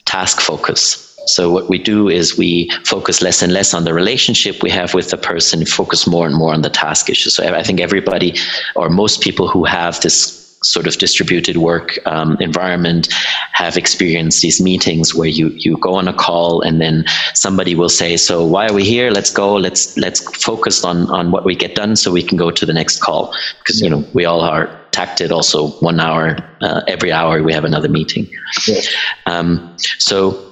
task 0.06 0.42
focus. 0.42 1.06
So 1.26 1.52
what 1.52 1.70
we 1.70 1.78
do 1.78 2.10
is 2.10 2.38
we 2.38 2.70
focus 2.86 3.22
less 3.22 3.42
and 3.42 3.54
less 3.54 3.74
on 3.74 3.86
the 3.86 3.94
relationship 3.94 4.62
we 4.62 4.70
have 4.72 4.94
with 4.94 5.10
the 5.12 5.18
person, 5.18 5.66
focus 5.66 6.08
more 6.08 6.26
and 6.26 6.36
more 6.36 6.54
on 6.54 6.62
the 6.62 6.70
task 6.70 7.10
issue. 7.10 7.30
So 7.30 7.44
I 7.56 7.64
think 7.64 7.80
everybody 7.80 8.36
or 8.76 8.90
most 8.90 9.22
people 9.22 9.48
who 9.48 9.64
have 9.66 10.00
this 10.02 10.39
sort 10.64 10.88
of 10.88 10.98
distributed 10.98 11.58
work 11.58 11.98
um, 12.06 12.38
environment 12.40 13.12
have 13.54 13.78
experienced 13.78 14.42
these 14.42 14.62
meetings 14.62 15.16
where 15.16 15.28
you 15.28 15.50
you 15.50 15.78
go 15.78 15.96
on 15.96 16.08
a 16.08 16.14
call 16.14 16.62
and 16.62 16.82
then 16.82 17.06
somebody 17.34 17.76
will 17.76 17.90
say 17.90 18.18
so 18.18 18.46
why 18.46 18.68
are 18.68 18.74
we 18.74 18.84
here? 18.84 19.12
Let's 19.12 19.32
go. 19.32 19.56
Let's 19.56 19.98
let's 19.98 20.22
focus 20.38 20.84
on 20.84 21.10
on 21.10 21.32
what 21.32 21.46
we 21.46 21.56
get 21.56 21.76
done 21.76 21.96
so 21.96 22.12
we 22.12 22.24
can 22.24 22.38
go 22.38 22.52
to 22.52 22.66
the 22.66 22.74
next 22.74 23.02
call. 23.02 23.34
Because 23.60 23.82
you 23.82 23.90
know 23.90 24.04
we 24.14 24.26
all 24.26 24.42
are 24.42 24.68
tacted 24.92 25.32
also 25.32 25.70
one 25.80 26.00
hour 26.00 26.38
uh, 26.62 26.82
every 26.88 27.12
hour 27.12 27.42
we 27.44 27.54
have 27.54 27.66
another 27.66 27.90
meeting. 27.90 28.30
Yeah. 28.68 28.82
um, 29.26 29.76
so 29.78 30.46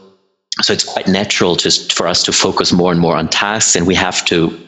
so 0.61 0.73
it's 0.73 0.83
quite 0.83 1.07
natural 1.07 1.55
just 1.55 1.93
for 1.93 2.07
us 2.07 2.23
to 2.23 2.31
focus 2.31 2.71
more 2.71 2.91
and 2.91 2.99
more 2.99 3.15
on 3.15 3.27
tasks 3.27 3.75
and 3.75 3.85
we 3.85 3.95
have 3.95 4.25
to 4.25 4.66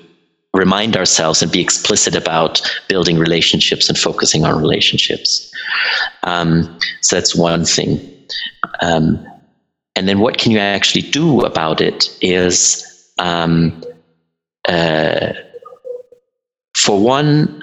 remind 0.53 0.97
ourselves 0.97 1.41
and 1.41 1.51
be 1.51 1.61
explicit 1.61 2.15
about 2.15 2.61
building 2.87 3.17
relationships 3.17 3.87
and 3.87 3.97
focusing 3.97 4.45
on 4.45 4.59
relationships. 4.59 5.51
Um, 6.23 6.77
so 7.01 7.15
that's 7.15 7.35
one 7.35 7.65
thing. 7.65 7.99
Um, 8.81 9.25
and 9.95 10.07
then 10.07 10.19
what 10.19 10.37
can 10.37 10.51
you 10.51 10.59
actually 10.59 11.01
do 11.01 11.41
about 11.41 11.81
it 11.81 12.15
is 12.21 13.11
um, 13.19 13.83
uh, 14.67 15.33
for 16.75 16.99
one, 16.99 17.61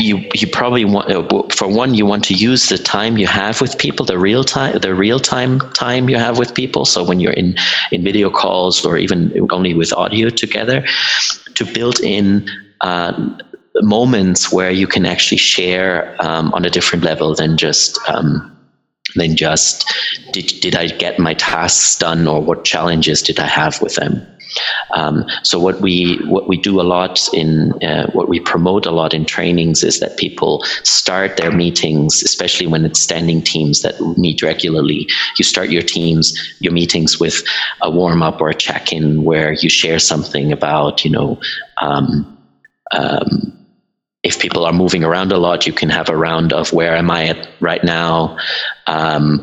you 0.00 0.28
you 0.34 0.46
probably 0.46 0.84
want 0.84 1.10
uh, 1.10 1.42
for 1.50 1.68
one 1.68 1.94
you 1.94 2.06
want 2.06 2.24
to 2.24 2.34
use 2.34 2.68
the 2.68 2.78
time 2.78 3.18
you 3.18 3.26
have 3.26 3.60
with 3.60 3.78
people 3.78 4.06
the 4.06 4.18
real 4.18 4.42
time 4.42 4.78
the 4.78 4.94
real 4.94 5.20
time 5.20 5.60
time 5.72 6.08
you 6.08 6.16
have 6.16 6.38
with 6.38 6.54
people. 6.54 6.84
So 6.84 7.04
when 7.04 7.20
you're 7.20 7.32
in 7.32 7.56
in 7.92 8.02
video 8.02 8.30
calls 8.30 8.84
or 8.84 8.96
even 8.96 9.32
only 9.50 9.74
with 9.74 9.92
audio 9.92 10.30
together 10.30 10.84
to 11.54 11.64
build 11.64 12.00
in 12.00 12.48
um, 12.80 13.38
moments 13.82 14.52
where 14.52 14.70
you 14.70 14.86
can 14.86 15.06
actually 15.06 15.38
share 15.38 16.16
um, 16.20 16.52
on 16.54 16.64
a 16.64 16.70
different 16.70 17.04
level 17.04 17.34
than 17.34 17.56
just 17.56 17.98
um, 18.08 18.56
than 19.16 19.36
just 19.36 19.84
did, 20.32 20.46
did 20.60 20.74
I 20.76 20.86
get 20.86 21.18
my 21.18 21.34
tasks 21.34 21.96
done 21.98 22.26
or 22.26 22.40
what 22.40 22.64
challenges 22.64 23.22
did 23.22 23.38
I 23.38 23.46
have 23.46 23.80
with 23.82 23.96
them 23.96 24.26
um, 24.94 25.24
so 25.42 25.58
what 25.58 25.80
we 25.80 26.16
what 26.26 26.48
we 26.48 26.56
do 26.56 26.80
a 26.80 26.82
lot 26.82 27.20
in 27.32 27.72
uh, 27.82 28.10
what 28.12 28.28
we 28.28 28.40
promote 28.40 28.86
a 28.86 28.90
lot 28.90 29.14
in 29.14 29.24
trainings 29.24 29.82
is 29.82 30.00
that 30.00 30.16
people 30.16 30.62
start 30.82 31.36
their 31.36 31.52
meetings, 31.52 32.22
especially 32.22 32.66
when 32.66 32.84
it's 32.84 33.00
standing 33.00 33.42
teams 33.42 33.82
that 33.82 34.00
meet 34.16 34.42
regularly. 34.42 35.08
You 35.38 35.44
start 35.44 35.70
your 35.70 35.82
teams, 35.82 36.36
your 36.60 36.72
meetings 36.72 37.20
with 37.20 37.42
a 37.82 37.90
warm 37.90 38.22
up 38.22 38.40
or 38.40 38.48
a 38.50 38.54
check 38.54 38.92
in 38.92 39.24
where 39.24 39.52
you 39.52 39.68
share 39.68 39.98
something 39.98 40.52
about 40.52 41.04
you 41.04 41.10
know. 41.10 41.40
Um, 41.80 42.36
um, 42.92 43.56
if 44.22 44.38
people 44.38 44.66
are 44.66 44.72
moving 44.72 45.02
around 45.02 45.32
a 45.32 45.38
lot, 45.38 45.66
you 45.66 45.72
can 45.72 45.88
have 45.88 46.10
a 46.10 46.16
round 46.16 46.52
of 46.52 46.72
where 46.72 46.94
am 46.94 47.10
I 47.10 47.28
at 47.28 47.48
right 47.60 47.82
now? 47.82 48.36
Um, 48.86 49.42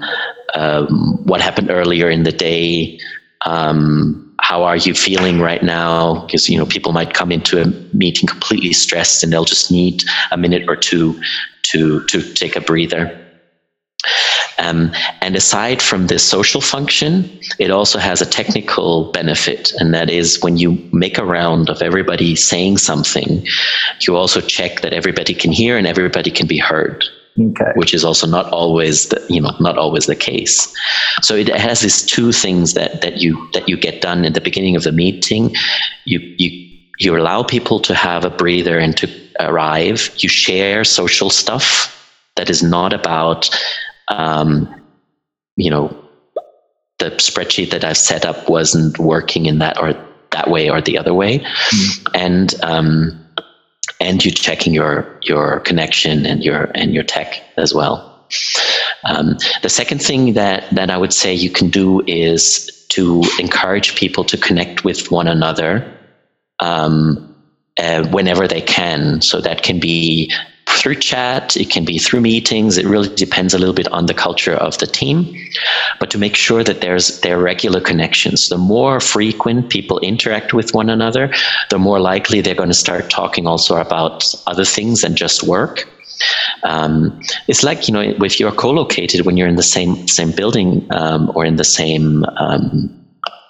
um, 0.53 1.23
what 1.23 1.41
happened 1.41 1.71
earlier 1.71 2.09
in 2.09 2.23
the 2.23 2.31
day? 2.31 2.99
Um, 3.45 4.26
how 4.39 4.63
are 4.63 4.77
you 4.77 4.93
feeling 4.93 5.39
right 5.39 5.63
now? 5.63 6.25
Because 6.25 6.49
you 6.49 6.57
know 6.57 6.65
people 6.65 6.93
might 6.93 7.13
come 7.13 7.31
into 7.31 7.61
a 7.61 7.65
meeting 7.95 8.27
completely 8.27 8.73
stressed, 8.73 9.23
and 9.23 9.31
they'll 9.31 9.45
just 9.45 9.71
need 9.71 10.03
a 10.31 10.37
minute 10.37 10.67
or 10.67 10.75
two 10.75 11.19
to 11.63 12.05
to 12.05 12.21
take 12.33 12.55
a 12.55 12.61
breather. 12.61 13.23
Um, 14.59 14.91
and 15.21 15.35
aside 15.35 15.81
from 15.81 16.07
this 16.07 16.23
social 16.23 16.61
function, 16.61 17.39
it 17.59 17.69
also 17.69 17.99
has 17.99 18.21
a 18.21 18.25
technical 18.25 19.11
benefit, 19.11 19.71
and 19.79 19.93
that 19.93 20.09
is 20.09 20.41
when 20.41 20.57
you 20.57 20.77
make 20.91 21.17
a 21.17 21.25
round 21.25 21.69
of 21.69 21.81
everybody 21.81 22.35
saying 22.35 22.77
something, 22.77 23.45
you 24.01 24.15
also 24.15 24.41
check 24.41 24.81
that 24.81 24.93
everybody 24.93 25.33
can 25.33 25.51
hear 25.51 25.77
and 25.77 25.85
everybody 25.85 26.31
can 26.31 26.47
be 26.47 26.57
heard. 26.57 27.05
Okay. 27.39 27.71
Which 27.75 27.93
is 27.93 28.03
also 28.03 28.25
not 28.25 28.51
always 28.51 29.09
the, 29.09 29.23
you 29.29 29.39
know 29.39 29.51
not 29.59 29.77
always 29.77 30.07
the 30.07 30.15
case. 30.15 30.73
So 31.21 31.35
it 31.35 31.49
has 31.49 31.81
these 31.81 32.03
two 32.03 32.31
things 32.31 32.73
that 32.73 33.01
that 33.01 33.17
you 33.17 33.47
that 33.53 33.69
you 33.69 33.77
get 33.77 34.01
done 34.01 34.25
in 34.25 34.33
the 34.33 34.41
beginning 34.41 34.75
of 34.75 34.83
the 34.83 34.91
meeting. 34.91 35.55
You 36.05 36.19
you 36.37 36.67
you 36.99 37.15
allow 37.15 37.43
people 37.43 37.79
to 37.81 37.93
have 37.93 38.25
a 38.25 38.31
breather 38.31 38.79
and 38.79 38.97
to 38.97 39.07
arrive. 39.39 40.09
You 40.17 40.29
share 40.29 40.83
social 40.83 41.29
stuff 41.29 41.93
that 42.37 42.49
is 42.49 42.63
not 42.63 42.91
about 42.91 43.49
um, 44.07 44.67
you 45.57 45.69
know 45.69 45.95
the 46.97 47.11
spreadsheet 47.11 47.69
that 47.69 47.83
I've 47.83 47.97
set 47.97 48.25
up 48.25 48.49
wasn't 48.49 48.97
working 48.97 49.45
in 49.45 49.59
that 49.59 49.79
or 49.79 49.93
that 50.31 50.49
way 50.49 50.69
or 50.69 50.81
the 50.81 50.97
other 50.97 51.13
way, 51.13 51.39
mm. 51.39 52.07
and 52.15 52.55
um, 52.63 53.26
and 53.99 54.23
you're 54.23 54.33
checking 54.33 54.73
your 54.73 55.19
your 55.23 55.59
connection 55.61 56.25
and 56.25 56.43
your 56.43 56.71
and 56.75 56.93
your 56.93 57.03
tech 57.03 57.41
as 57.57 57.73
well. 57.73 58.13
Um, 59.03 59.37
the 59.61 59.69
second 59.69 60.01
thing 60.01 60.33
that 60.33 60.69
that 60.71 60.89
I 60.89 60.97
would 60.97 61.13
say 61.13 61.33
you 61.33 61.49
can 61.49 61.69
do 61.69 62.03
is 62.07 62.85
to 62.89 63.23
encourage 63.39 63.95
people 63.95 64.23
to 64.25 64.37
connect 64.37 64.83
with 64.83 65.11
one 65.11 65.27
another 65.27 65.85
um, 66.59 67.35
uh, 67.77 68.07
whenever 68.07 68.47
they 68.47 68.61
can. 68.61 69.21
So 69.21 69.41
that 69.41 69.63
can 69.63 69.79
be 69.79 70.31
through 70.77 70.95
chat, 70.95 71.57
it 71.57 71.69
can 71.69 71.83
be 71.85 71.97
through 71.97 72.21
meetings. 72.21 72.77
It 72.77 72.85
really 72.85 73.13
depends 73.15 73.53
a 73.53 73.59
little 73.59 73.73
bit 73.73 73.87
on 73.89 74.05
the 74.05 74.13
culture 74.13 74.53
of 74.53 74.77
the 74.77 74.87
team. 74.87 75.35
But 75.99 76.11
to 76.11 76.17
make 76.17 76.35
sure 76.35 76.63
that 76.63 76.81
there's 76.81 77.19
there 77.21 77.37
are 77.39 77.43
regular 77.43 77.81
connections, 77.81 78.49
the 78.49 78.57
more 78.57 78.99
frequent 78.99 79.69
people 79.69 79.99
interact 79.99 80.53
with 80.53 80.73
one 80.73 80.89
another, 80.89 81.33
the 81.69 81.79
more 81.79 81.99
likely 81.99 82.41
they're 82.41 82.55
going 82.55 82.69
to 82.69 82.75
start 82.75 83.09
talking 83.09 83.47
also 83.47 83.77
about 83.77 84.23
other 84.45 84.65
things 84.65 85.01
than 85.01 85.15
just 85.15 85.43
work. 85.43 85.87
Um, 86.63 87.21
it's 87.47 87.63
like 87.63 87.87
you 87.87 87.93
know 87.93 88.01
if 88.01 88.39
you're 88.39 88.51
co-located 88.51 89.25
when 89.25 89.37
you're 89.37 89.47
in 89.47 89.55
the 89.55 89.63
same 89.63 90.07
same 90.07 90.31
building 90.31 90.87
um, 90.91 91.31
or 91.35 91.45
in 91.45 91.57
the 91.57 91.63
same 91.63 92.25
um, 92.37 92.96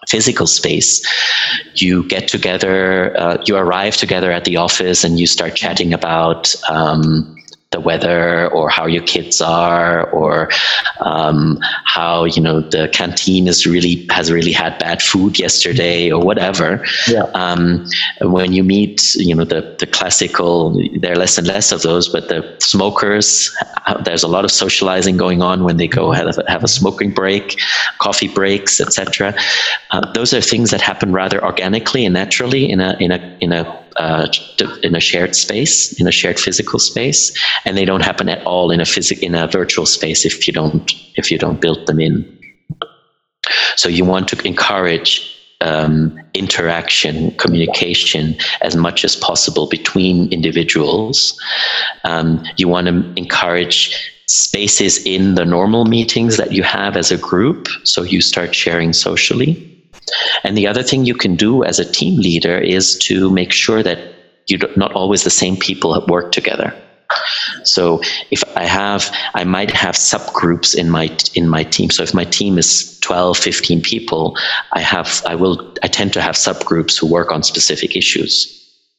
physical 0.08 0.48
space. 0.48 1.02
You 1.76 2.08
get 2.08 2.28
together, 2.28 3.16
uh, 3.18 3.38
you 3.46 3.56
arrive 3.56 3.98
together 3.98 4.32
at 4.32 4.46
the 4.46 4.58
office, 4.58 5.04
and 5.04 5.20
you 5.20 5.28
start 5.28 5.56
chatting 5.56 5.94
about 5.94 6.56
um, 6.70 7.37
the 7.72 7.80
weather 7.82 8.48
or 8.48 8.70
how 8.70 8.86
your 8.86 9.04
kids 9.04 9.42
are 9.42 10.10
or 10.12 10.50
um, 11.02 11.60
how 11.84 12.24
you 12.24 12.42
know 12.42 12.62
the 12.62 12.90
canteen 12.94 13.48
is 13.48 13.66
really 13.66 14.08
has 14.10 14.32
really 14.32 14.54
had 14.54 14.78
bad 14.80 15.02
food 15.02 15.38
yesterday 15.38 16.10
or 16.12 16.22
whatever. 16.22 16.84
Yeah. 17.08 17.24
um, 17.34 17.86
when 18.22 18.54
you 18.54 18.64
meet 18.64 19.16
you 19.16 19.36
know 19.36 19.44
the, 19.44 19.76
the 19.80 19.88
classical 19.88 20.82
there 21.00 21.14
are 21.14 21.18
less 21.18 21.38
and 21.38 21.48
less 21.48 21.72
of 21.72 21.82
those 21.82 22.08
but 22.08 22.30
the 22.30 22.56
smokers 22.60 23.56
there's 24.04 24.24
a 24.24 24.28
lot 24.28 24.46
of 24.46 24.52
socializing 24.52 25.18
going 25.18 25.42
on 25.42 25.64
when 25.64 25.78
they 25.78 25.88
go 25.88 26.12
have 26.12 26.38
a, 26.38 26.52
have 26.52 26.64
a 26.64 26.68
smoking 26.68 27.12
break 27.12 27.60
coffee 28.00 28.28
breaks 28.28 28.80
etc 28.80 29.36
uh, 29.92 30.12
those 30.14 30.34
are 30.34 30.42
things 30.42 30.72
that 30.72 30.82
happen 30.82 31.12
rather 31.12 31.44
organically 31.44 32.06
and 32.06 32.14
naturally 32.14 32.70
in 32.70 32.80
a 32.80 32.96
in 33.00 33.12
a 33.12 33.38
in 33.40 33.52
a 33.52 33.87
uh, 33.98 34.28
in 34.84 34.96
a 34.96 35.00
shared 35.00 35.36
space, 35.36 36.00
in 36.00 36.08
a 36.08 36.12
shared 36.12 36.40
physical 36.40 36.80
space, 36.80 37.32
and 37.66 37.78
they 37.78 37.86
don't 37.86 38.04
happen 38.04 38.30
at 38.30 38.46
all 38.46 38.72
in 38.72 38.80
a 38.80 38.86
physic 38.86 39.24
in 39.24 39.36
a 39.36 39.48
virtual 39.48 39.86
space 39.86 40.26
if 40.26 40.48
you 40.48 40.54
don't 40.54 40.94
if 41.16 41.32
you 41.32 41.38
don't 41.38 41.62
build 41.62 41.86
them 41.88 42.00
in. 42.00 42.38
So 43.76 43.90
you 43.90 44.06
want 44.06 44.28
to 44.30 44.48
encourage 44.48 45.34
um, 45.62 46.20
interaction, 46.34 47.32
communication 47.38 48.36
as 48.62 48.76
much 48.76 49.04
as 49.04 49.16
possible 49.16 49.68
between 49.68 50.32
individuals. 50.32 51.40
Um, 52.04 52.44
you 52.58 52.68
want 52.68 52.88
to 52.88 53.14
encourage 53.16 54.14
spaces 54.28 55.04
in 55.06 55.36
the 55.36 55.46
normal 55.46 55.86
meetings 55.86 56.38
that 56.38 56.52
you 56.52 56.62
have 56.64 56.98
as 56.98 57.12
a 57.12 57.18
group, 57.18 57.68
so 57.84 58.04
you 58.04 58.22
start 58.22 58.54
sharing 58.54 58.94
socially. 58.94 59.77
And 60.44 60.58
the 60.58 60.68
other 60.68 60.84
thing 60.84 61.06
you 61.06 61.16
can 61.16 61.36
do 61.36 61.64
as 61.64 61.80
a 61.80 61.86
team 61.86 62.20
leader 62.20 62.58
is 62.58 62.98
to 63.00 63.30
make 63.30 63.52
sure 63.52 63.84
that 63.84 64.00
you 64.48 64.58
not 64.76 64.94
always 64.94 65.24
the 65.24 65.30
same 65.30 65.58
people 65.58 66.06
work 66.08 66.32
together. 66.32 66.74
So 67.64 68.02
if 68.32 68.44
I 68.56 68.66
have, 68.66 69.14
I 69.34 69.44
might 69.44 69.72
have 69.72 69.96
subgroups 69.96 70.76
in 70.76 70.90
my 70.90 71.16
in 71.36 71.48
my 71.48 71.64
team. 71.64 71.90
So 71.90 72.04
if 72.04 72.14
my 72.14 72.26
team 72.26 72.58
is 72.58 73.00
12, 73.00 73.38
15 73.38 73.82
people, 73.82 74.38
I 74.74 74.82
have, 74.82 75.22
I 75.26 75.36
will, 75.36 75.74
I 75.84 75.88
tend 75.88 76.14
to 76.14 76.22
have 76.22 76.36
subgroups 76.36 77.00
who 77.00 77.08
work 77.08 77.32
on 77.32 77.44
specific 77.44 77.96
issues. 77.96 78.54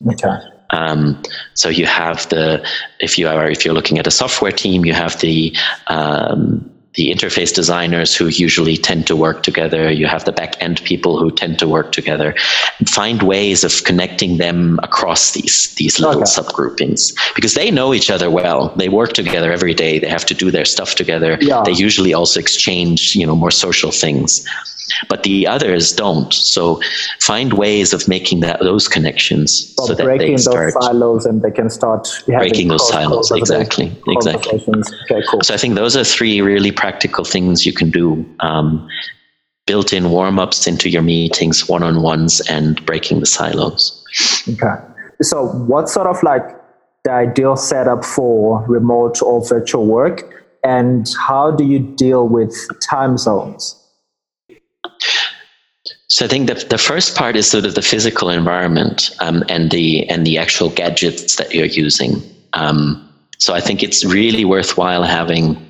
Okay. 0.07 0.35
Um, 0.71 1.23
so 1.55 1.69
you 1.69 1.87
have 1.87 2.29
the, 2.29 2.67
if 3.01 3.19
you 3.19 3.29
are, 3.29 3.51
if 3.51 3.65
you're 3.65 3.75
looking 3.75 3.99
at 3.99 4.07
a 4.07 4.11
software 4.11 4.53
team, 4.53 4.85
you 4.85 4.95
have 4.95 5.21
the 5.21 5.55
um, 5.89 6.71
the 6.95 7.13
interface 7.13 7.55
designers 7.55 8.17
who 8.17 8.27
usually 8.27 8.77
tend 8.77 9.07
to 9.07 9.15
work 9.15 9.43
together. 9.43 9.91
You 9.91 10.07
have 10.07 10.25
the 10.25 10.33
back 10.33 10.61
end 10.61 10.83
people 10.85 11.19
who 11.19 11.31
tend 11.31 11.59
to 11.61 11.69
work 11.69 11.93
together. 11.93 12.35
And 12.79 12.89
find 12.89 13.23
ways 13.23 13.65
of 13.65 13.85
connecting 13.85 14.39
them 14.39 14.81
across 14.83 15.33
these 15.33 15.75
these 15.75 16.01
little 16.01 16.23
okay. 16.23 16.31
subgroupings 16.31 17.15
because 17.35 17.55
they 17.55 17.71
know 17.71 17.95
each 17.95 18.11
other 18.11 18.31
well. 18.31 18.69
They 18.77 18.89
work 18.89 19.13
together 19.13 19.53
every 19.53 19.75
day. 19.75 19.99
They 19.99 20.09
have 20.09 20.27
to 20.27 20.35
do 20.35 20.51
their 20.51 20.65
stuff 20.65 20.95
together. 20.95 21.39
Yeah. 21.41 21.63
They 21.65 21.73
usually 21.73 22.15
also 22.15 22.41
exchange, 22.41 23.15
you 23.15 23.27
know, 23.27 23.37
more 23.37 23.51
social 23.51 23.91
things 23.91 24.47
but 25.09 25.23
the 25.23 25.47
others 25.47 25.93
don't. 25.93 26.33
So 26.33 26.81
find 27.21 27.55
ways 27.55 27.93
of 27.93 28.09
making 28.09 28.41
that 28.41 28.61
those 28.61 28.89
connections 28.89 29.75
so, 29.77 29.87
so 29.87 29.95
that 29.95 30.05
breaking 30.05 30.33
they 30.33 30.37
start 30.39 30.75
those 30.75 30.85
silos 30.85 31.27
and 31.27 31.43
they 31.43 31.51
can 31.51 31.71
start 31.71 32.09
breaking 32.27 32.69
those 32.69 32.89
silos. 32.89 33.31
Exactly, 33.31 33.93
exactly. 34.09 34.61
Okay, 34.69 35.23
cool. 35.29 35.43
So 35.43 35.55
I 35.55 35.57
think 35.57 35.75
those 35.75 35.97
are 35.97 36.05
three 36.05 36.41
really 36.41 36.73
practical 36.73 37.25
things 37.25 37.67
you 37.67 37.73
can 37.73 37.91
do. 37.91 38.25
Um, 38.41 38.89
built-in 39.67 40.11
warm-ups 40.11 40.67
into 40.67 40.89
your 40.89 41.03
meetings, 41.03 41.69
one-on-ones, 41.69 42.41
and 42.49 42.85
breaking 42.87 43.21
the 43.21 43.27
silos. 43.27 44.03
Okay. 44.49 44.75
So 45.21 45.47
what 45.47 45.91
sort 45.91 46.07
of 46.07 46.23
like 46.23 46.43
the 47.05 47.11
ideal 47.11 47.55
setup 47.55 48.03
for 48.03 48.65
remote 48.67 49.21
or 49.21 49.47
virtual 49.47 49.85
work, 49.85 50.23
and 50.65 51.07
how 51.21 51.51
do 51.51 51.65
you 51.65 51.79
deal 51.79 52.27
with 52.27 52.57
time 52.83 53.19
zones? 53.19 53.77
So 56.19 56.25
I 56.25 56.29
think 56.29 56.49
the, 56.49 56.55
the 56.55 56.79
first 56.79 57.15
part 57.15 57.37
is 57.37 57.49
sort 57.49 57.65
of 57.65 57.77
the 57.77 57.81
physical 57.81 58.29
environment 58.29 59.15
um, 59.21 59.45
and 59.49 59.71
the 59.71 60.05
and 60.11 60.27
the 60.27 60.37
actual 60.37 60.69
gadgets 60.69 61.37
that 61.37 61.55
you're 61.55 61.65
using. 61.65 62.21
Um, 62.55 63.09
so 63.39 63.55
I 63.55 63.61
think 63.61 63.85
it's 63.85 64.05
really 64.05 64.45
worthwhile 64.45 65.05
having, 65.05 65.65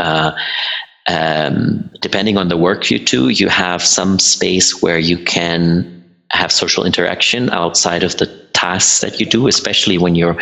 uh, 0.00 0.32
um, 1.06 1.88
depending 2.00 2.38
on 2.38 2.48
the 2.48 2.56
work 2.56 2.90
you 2.90 2.98
do, 2.98 3.28
you 3.28 3.46
have 3.46 3.84
some 3.84 4.18
space 4.18 4.82
where 4.82 4.98
you 4.98 5.16
can 5.16 6.10
have 6.32 6.50
social 6.50 6.84
interaction 6.84 7.48
outside 7.50 8.02
of 8.02 8.16
the 8.16 8.26
tasks 8.62 9.00
that 9.00 9.18
you 9.18 9.26
do, 9.26 9.48
especially 9.48 9.98
when 9.98 10.14
your 10.14 10.34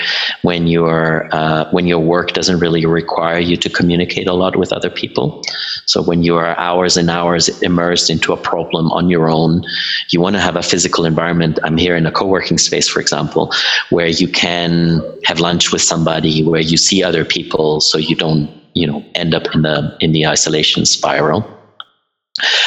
when 0.43 0.67
your 0.67 1.29
uh, 1.33 1.65
when 1.71 1.87
your 1.87 2.03
work 2.15 2.33
doesn't 2.39 2.61
really 2.61 2.85
require 2.85 3.41
you 3.51 3.57
to 3.57 3.69
communicate 3.79 4.27
a 4.29 4.37
lot 4.43 4.57
with 4.57 4.73
other 4.73 4.91
people. 4.91 5.43
So 5.87 6.03
when 6.03 6.23
you 6.23 6.37
are 6.37 6.59
hours 6.59 6.97
and 6.97 7.09
hours 7.09 7.49
immersed 7.63 8.11
into 8.11 8.33
a 8.33 8.37
problem 8.51 8.93
on 8.99 9.09
your 9.09 9.27
own, 9.31 9.65
you 10.11 10.21
want 10.21 10.37
to 10.37 10.43
have 10.49 10.57
a 10.57 10.63
physical 10.63 11.05
environment. 11.07 11.59
I'm 11.65 11.79
here 11.79 11.97
in 11.97 12.07
a 12.07 12.13
co-working 12.13 12.59
space, 12.59 12.89
for 12.89 13.01
example, 13.01 13.53
where 13.89 14.13
you 14.23 14.29
can 14.29 15.01
have 15.25 15.41
lunch 15.41 15.73
with 15.73 15.83
somebody, 15.83 16.45
where 16.45 16.61
you 16.73 16.77
see 16.77 17.03
other 17.03 17.25
people, 17.25 17.81
so 17.81 17.97
you 17.99 18.17
don't 18.17 18.49
you 18.75 18.87
know 18.87 19.03
end 19.15 19.35
up 19.35 19.47
in 19.55 19.63
the 19.63 19.97
in 20.01 20.13
the 20.13 20.27
isolation 20.27 20.85
spiral 20.85 21.41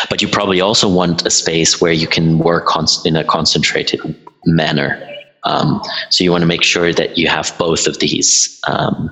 but 0.10 0.22
you 0.22 0.28
probably 0.28 0.60
also 0.62 0.88
want 0.90 1.26
a 1.26 1.30
space 1.30 1.80
where 1.82 1.94
you 1.94 2.08
can 2.08 2.38
work 2.38 2.68
in 3.06 3.16
a 3.16 3.24
concentrated 3.24 4.02
manner 4.46 5.13
um, 5.44 5.82
so 6.10 6.24
you 6.24 6.32
want 6.32 6.42
to 6.42 6.48
make 6.48 6.64
sure 6.64 6.94
that 6.94 7.18
you 7.18 7.28
have 7.28 7.54
both 7.58 7.88
of 7.88 8.00
these. 8.00 8.60
Um, 8.68 9.10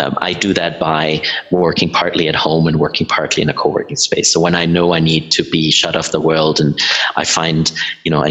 um, 0.00 0.16
I 0.20 0.32
do 0.32 0.54
that 0.54 0.78
by 0.78 1.22
working 1.50 1.90
partly 1.90 2.28
at 2.28 2.34
home 2.34 2.66
and 2.66 2.78
working 2.78 3.06
partly 3.06 3.42
in 3.42 3.48
a 3.48 3.54
co-working 3.54 3.96
space. 3.96 4.32
So 4.32 4.40
when 4.40 4.54
I 4.54 4.64
know 4.64 4.94
I 4.94 5.00
need 5.00 5.30
to 5.32 5.42
be 5.42 5.70
shut 5.70 5.96
off 5.96 6.12
the 6.12 6.20
world, 6.20 6.60
and 6.60 6.78
I 7.16 7.24
find, 7.24 7.70
you 8.04 8.10
know, 8.10 8.22
I 8.22 8.30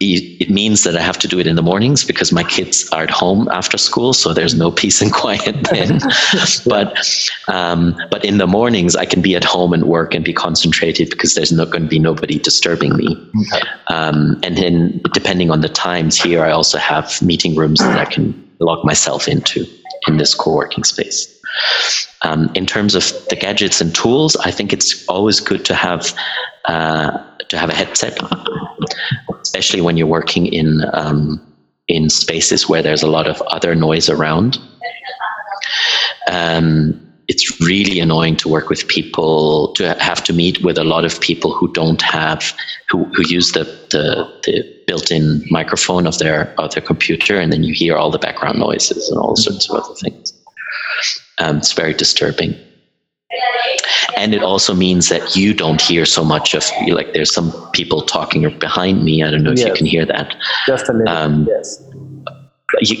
it 0.00 0.50
means 0.50 0.84
that 0.84 0.96
I 0.96 1.00
have 1.00 1.18
to 1.20 1.28
do 1.28 1.38
it 1.38 1.46
in 1.46 1.56
the 1.56 1.62
mornings 1.62 2.04
because 2.04 2.32
my 2.32 2.42
kids 2.42 2.88
are 2.90 3.04
at 3.04 3.10
home 3.10 3.48
after 3.48 3.78
school, 3.78 4.12
so 4.12 4.32
there's 4.32 4.54
no 4.54 4.70
peace 4.82 5.00
and 5.00 5.12
quiet 5.12 5.56
then. 5.70 6.00
but 6.66 6.96
um, 7.48 7.96
but 8.10 8.24
in 8.24 8.38
the 8.38 8.46
mornings, 8.46 8.96
I 8.96 9.04
can 9.04 9.22
be 9.22 9.34
at 9.36 9.44
home 9.44 9.72
and 9.72 9.84
work 9.84 10.14
and 10.14 10.24
be 10.24 10.32
concentrated 10.32 11.10
because 11.10 11.34
there's 11.34 11.52
not 11.52 11.70
going 11.70 11.82
to 11.82 11.88
be 11.88 11.98
nobody 11.98 12.38
disturbing 12.38 12.96
me. 12.96 13.16
Okay. 13.52 13.66
Um, 13.88 14.38
and 14.42 14.56
then 14.56 15.00
depending 15.12 15.50
on 15.50 15.60
the 15.60 15.68
times 15.68 16.20
here, 16.20 16.44
I 16.44 16.50
also 16.50 16.78
have 16.78 17.20
meeting 17.22 17.54
rooms 17.54 17.80
that 17.80 17.98
I 17.98 18.04
can 18.04 18.34
lock 18.60 18.84
myself 18.84 19.28
into 19.28 19.66
in 20.06 20.16
this 20.16 20.34
co-working 20.34 20.84
space. 20.84 21.30
Um, 22.22 22.50
in 22.54 22.66
terms 22.66 22.94
of 22.94 23.12
the 23.28 23.36
gadgets 23.36 23.80
and 23.80 23.94
tools, 23.94 24.36
I 24.36 24.50
think 24.50 24.72
it's 24.72 25.06
always 25.08 25.40
good 25.40 25.64
to 25.66 25.74
have 25.74 26.14
uh, 26.64 27.18
to 27.48 27.58
have 27.58 27.68
a 27.68 27.74
headset, 27.74 28.18
especially 29.54 29.80
when 29.80 29.96
you're 29.96 30.08
working 30.08 30.46
in 30.46 30.82
um, 30.94 31.40
in 31.86 32.10
spaces 32.10 32.68
where 32.68 32.82
there's 32.82 33.04
a 33.04 33.06
lot 33.06 33.28
of 33.28 33.40
other 33.42 33.76
noise 33.76 34.08
around. 34.08 34.58
Um, 36.28 37.00
it's 37.28 37.60
really 37.60 38.00
annoying 38.00 38.36
to 38.36 38.48
work 38.48 38.68
with 38.68 38.88
people 38.88 39.72
to 39.74 39.94
have 40.00 40.24
to 40.24 40.32
meet 40.32 40.64
with 40.64 40.76
a 40.76 40.82
lot 40.82 41.04
of 41.04 41.20
people 41.20 41.54
who 41.54 41.72
don't 41.72 42.02
have 42.02 42.52
who, 42.90 43.04
who 43.14 43.22
use 43.28 43.52
the, 43.52 43.64
the, 43.92 44.26
the 44.42 44.64
built-in 44.88 45.44
microphone 45.50 46.06
of 46.06 46.18
their 46.18 46.52
of 46.58 46.74
their 46.74 46.82
computer 46.82 47.38
and 47.38 47.52
then 47.52 47.62
you 47.62 47.72
hear 47.72 47.96
all 47.96 48.10
the 48.10 48.18
background 48.18 48.58
noises 48.58 49.08
and 49.08 49.18
all 49.18 49.36
sorts 49.36 49.70
of 49.70 49.76
other 49.76 49.94
things 49.94 50.32
um, 51.38 51.58
it's 51.58 51.72
very 51.72 51.94
disturbing 51.94 52.52
and 54.16 54.34
it 54.34 54.42
also 54.42 54.74
means 54.74 55.08
that 55.08 55.36
you 55.36 55.54
don't 55.54 55.80
hear 55.80 56.04
so 56.04 56.24
much 56.24 56.54
of 56.54 56.64
like 56.88 57.12
there's 57.12 57.32
some 57.32 57.52
people 57.72 58.02
talking 58.02 58.42
behind 58.58 59.04
me 59.04 59.22
i 59.22 59.30
don't 59.30 59.42
know 59.42 59.52
if 59.52 59.58
yes. 59.58 59.68
you 59.68 59.74
can 59.74 59.86
hear 59.86 60.06
that 60.06 60.34
just 60.66 60.88
a 60.88 60.92
little 60.92 61.08
um, 61.08 61.46
yes 61.48 61.82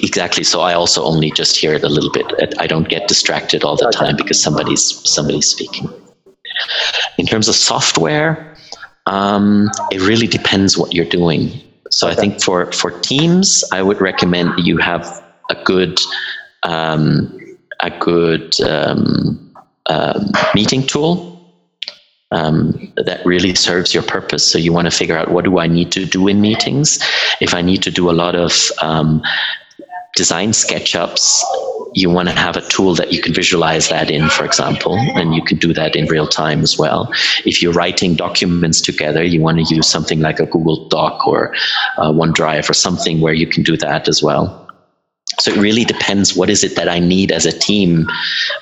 exactly 0.02 0.44
so 0.44 0.60
i 0.60 0.72
also 0.72 1.02
only 1.02 1.30
just 1.32 1.56
hear 1.56 1.74
it 1.74 1.82
a 1.82 1.88
little 1.88 2.10
bit 2.12 2.26
i 2.58 2.66
don't 2.66 2.88
get 2.88 3.08
distracted 3.08 3.64
all 3.64 3.76
the 3.76 3.88
okay. 3.88 3.98
time 3.98 4.16
because 4.16 4.40
somebody's 4.40 4.84
somebody's 5.08 5.46
speaking 5.46 5.88
in 7.18 7.26
terms 7.26 7.48
of 7.48 7.54
software 7.54 8.54
Um, 9.06 9.70
it 9.90 10.00
really 10.00 10.26
depends 10.26 10.78
what 10.78 10.94
you're 10.94 11.04
doing. 11.04 11.50
So 11.90 12.06
okay. 12.06 12.16
I 12.16 12.20
think 12.20 12.42
for 12.42 12.72
for 12.72 12.90
teams, 13.00 13.64
I 13.72 13.82
would 13.82 14.00
recommend 14.00 14.52
you 14.56 14.78
have 14.78 15.22
a 15.50 15.56
good 15.64 16.00
um, 16.62 17.38
a 17.80 17.90
good 17.90 18.58
um, 18.62 19.43
uh, 19.86 20.24
meeting 20.54 20.86
tool 20.86 21.34
um, 22.30 22.92
that 22.96 23.24
really 23.24 23.54
serves 23.54 23.94
your 23.94 24.02
purpose. 24.02 24.44
So 24.44 24.58
you 24.58 24.72
want 24.72 24.86
to 24.90 24.96
figure 24.96 25.16
out 25.16 25.30
what 25.30 25.44
do 25.44 25.58
I 25.58 25.66
need 25.66 25.92
to 25.92 26.04
do 26.04 26.28
in 26.28 26.40
meetings. 26.40 26.98
If 27.40 27.54
I 27.54 27.62
need 27.62 27.82
to 27.84 27.90
do 27.90 28.10
a 28.10 28.12
lot 28.12 28.34
of 28.34 28.52
um, 28.82 29.22
design 30.16 30.50
SketchUps, 30.50 31.42
you 31.94 32.10
want 32.10 32.28
to 32.28 32.34
have 32.34 32.56
a 32.56 32.60
tool 32.62 32.94
that 32.96 33.12
you 33.12 33.22
can 33.22 33.32
visualize 33.32 33.88
that 33.88 34.10
in, 34.10 34.28
for 34.28 34.44
example, 34.44 34.96
and 34.96 35.34
you 35.34 35.42
can 35.42 35.58
do 35.58 35.72
that 35.72 35.94
in 35.94 36.06
real 36.06 36.26
time 36.26 36.60
as 36.60 36.76
well. 36.76 37.12
If 37.44 37.62
you're 37.62 37.72
writing 37.72 38.16
documents 38.16 38.80
together, 38.80 39.22
you 39.22 39.40
want 39.40 39.58
to 39.58 39.74
use 39.74 39.86
something 39.86 40.20
like 40.20 40.40
a 40.40 40.46
Google 40.46 40.88
Doc 40.88 41.26
or 41.26 41.54
uh, 41.98 42.10
OneDrive 42.10 42.68
or 42.68 42.74
something 42.74 43.20
where 43.20 43.34
you 43.34 43.46
can 43.46 43.62
do 43.62 43.76
that 43.76 44.08
as 44.08 44.22
well. 44.22 44.63
So 45.38 45.52
it 45.52 45.56
really 45.58 45.84
depends 45.84 46.36
what 46.36 46.50
is 46.50 46.64
it 46.64 46.76
that 46.76 46.88
I 46.88 46.98
need 46.98 47.32
as 47.32 47.46
a 47.46 47.52
team? 47.52 48.06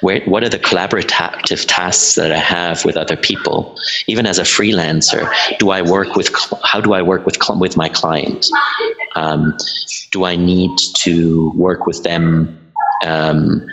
Where, 0.01 0.23
what 0.25 0.43
are 0.43 0.49
the 0.49 0.59
collaborative 0.59 1.65
tasks 1.67 2.15
that 2.15 2.33
I 2.33 2.39
have 2.39 2.85
with 2.85 2.97
other 2.97 3.17
people? 3.17 3.77
Even 4.07 4.27
as 4.27 4.39
a 4.39 4.43
freelancer, 4.43 5.31
do 5.59 5.71
I 5.71 5.83
work 5.83 6.17
with, 6.17 6.31
how 6.63 6.81
do 6.81 6.93
I 6.93 7.03
work 7.03 7.27
with, 7.27 7.37
with 7.57 7.77
my 7.77 7.89
client? 7.89 8.47
Um, 9.15 9.57
do 10.11 10.25
I 10.25 10.37
need 10.37 10.71
to 10.97 11.51
work 11.55 11.87
with 11.87 12.03
them? 12.03 12.59
Um, 13.05 13.67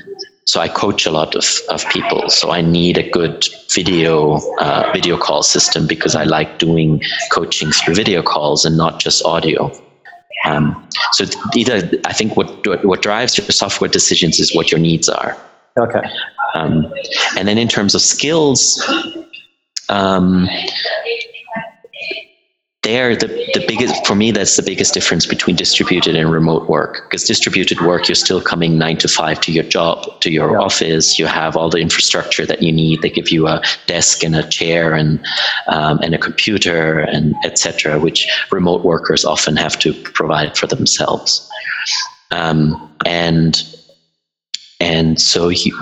so 0.45 0.59
I 0.59 0.67
coach 0.67 1.05
a 1.05 1.12
lot 1.12 1.35
of, 1.35 1.45
of 1.69 1.88
people. 1.89 2.27
So 2.29 2.49
I 2.49 2.62
need 2.62 2.97
a 2.97 3.07
good 3.07 3.45
video 3.71 4.39
uh, 4.59 4.89
video 4.91 5.15
call 5.15 5.43
system 5.43 5.85
because 5.85 6.15
I 6.15 6.23
like 6.23 6.57
doing 6.57 7.03
coaching 7.31 7.71
through 7.71 7.93
video 7.93 8.23
calls 8.23 8.65
and 8.65 8.75
not 8.75 8.99
just 8.99 9.23
audio. 9.23 9.71
Um, 10.45 10.88
so 11.13 11.25
either 11.56 11.89
I 12.06 12.13
think 12.13 12.38
what 12.38 12.65
what 12.86 13.02
drives 13.02 13.38
your 13.38 13.45
software 13.47 13.89
decisions 13.89 14.39
is 14.39 14.56
what 14.56 14.71
your 14.71 14.80
needs 14.80 15.10
are. 15.10 15.38
Okay. 15.78 16.02
Um, 16.56 16.91
and 17.38 17.47
then 17.47 17.58
in 17.58 17.67
terms 17.67 17.93
of 17.95 18.02
skills, 18.02 18.82
um, 19.89 20.47
there 22.83 23.13
the, 23.13 23.27
the 23.27 23.65
biggest 23.67 24.07
for 24.07 24.15
me 24.15 24.31
that's 24.31 24.55
the 24.55 24.63
biggest 24.63 24.93
difference 24.93 25.25
between 25.25 25.55
distributed 25.55 26.15
and 26.15 26.31
remote 26.31 26.69
work 26.69 27.03
because 27.03 27.25
distributed 27.25 27.81
work 27.81 28.07
you're 28.07 28.15
still 28.15 28.41
coming 28.41 28.77
nine 28.77 28.95
to 28.97 29.07
five 29.09 29.41
to 29.41 29.51
your 29.51 29.65
job 29.65 30.07
to 30.21 30.31
your 30.31 30.51
yeah. 30.51 30.59
office. 30.59 31.19
You 31.19 31.25
have 31.25 31.57
all 31.57 31.69
the 31.69 31.79
infrastructure 31.79 32.45
that 32.45 32.63
you 32.63 32.71
need. 32.71 33.01
They 33.01 33.09
give 33.09 33.31
you 33.31 33.47
a 33.47 33.61
desk 33.85 34.23
and 34.23 34.33
a 34.33 34.47
chair 34.47 34.93
and 34.93 35.19
um, 35.67 35.99
and 36.01 36.15
a 36.15 36.17
computer 36.17 36.99
and 37.01 37.35
etc 37.43 37.99
which 37.99 38.27
remote 38.49 38.85
workers 38.85 39.25
often 39.25 39.57
have 39.57 39.77
to 39.79 39.93
provide 39.93 40.57
for 40.57 40.67
themselves. 40.67 41.49
Um, 42.31 42.95
and 43.05 43.61
and 44.79 45.19
so 45.19 45.49
you 45.49 45.77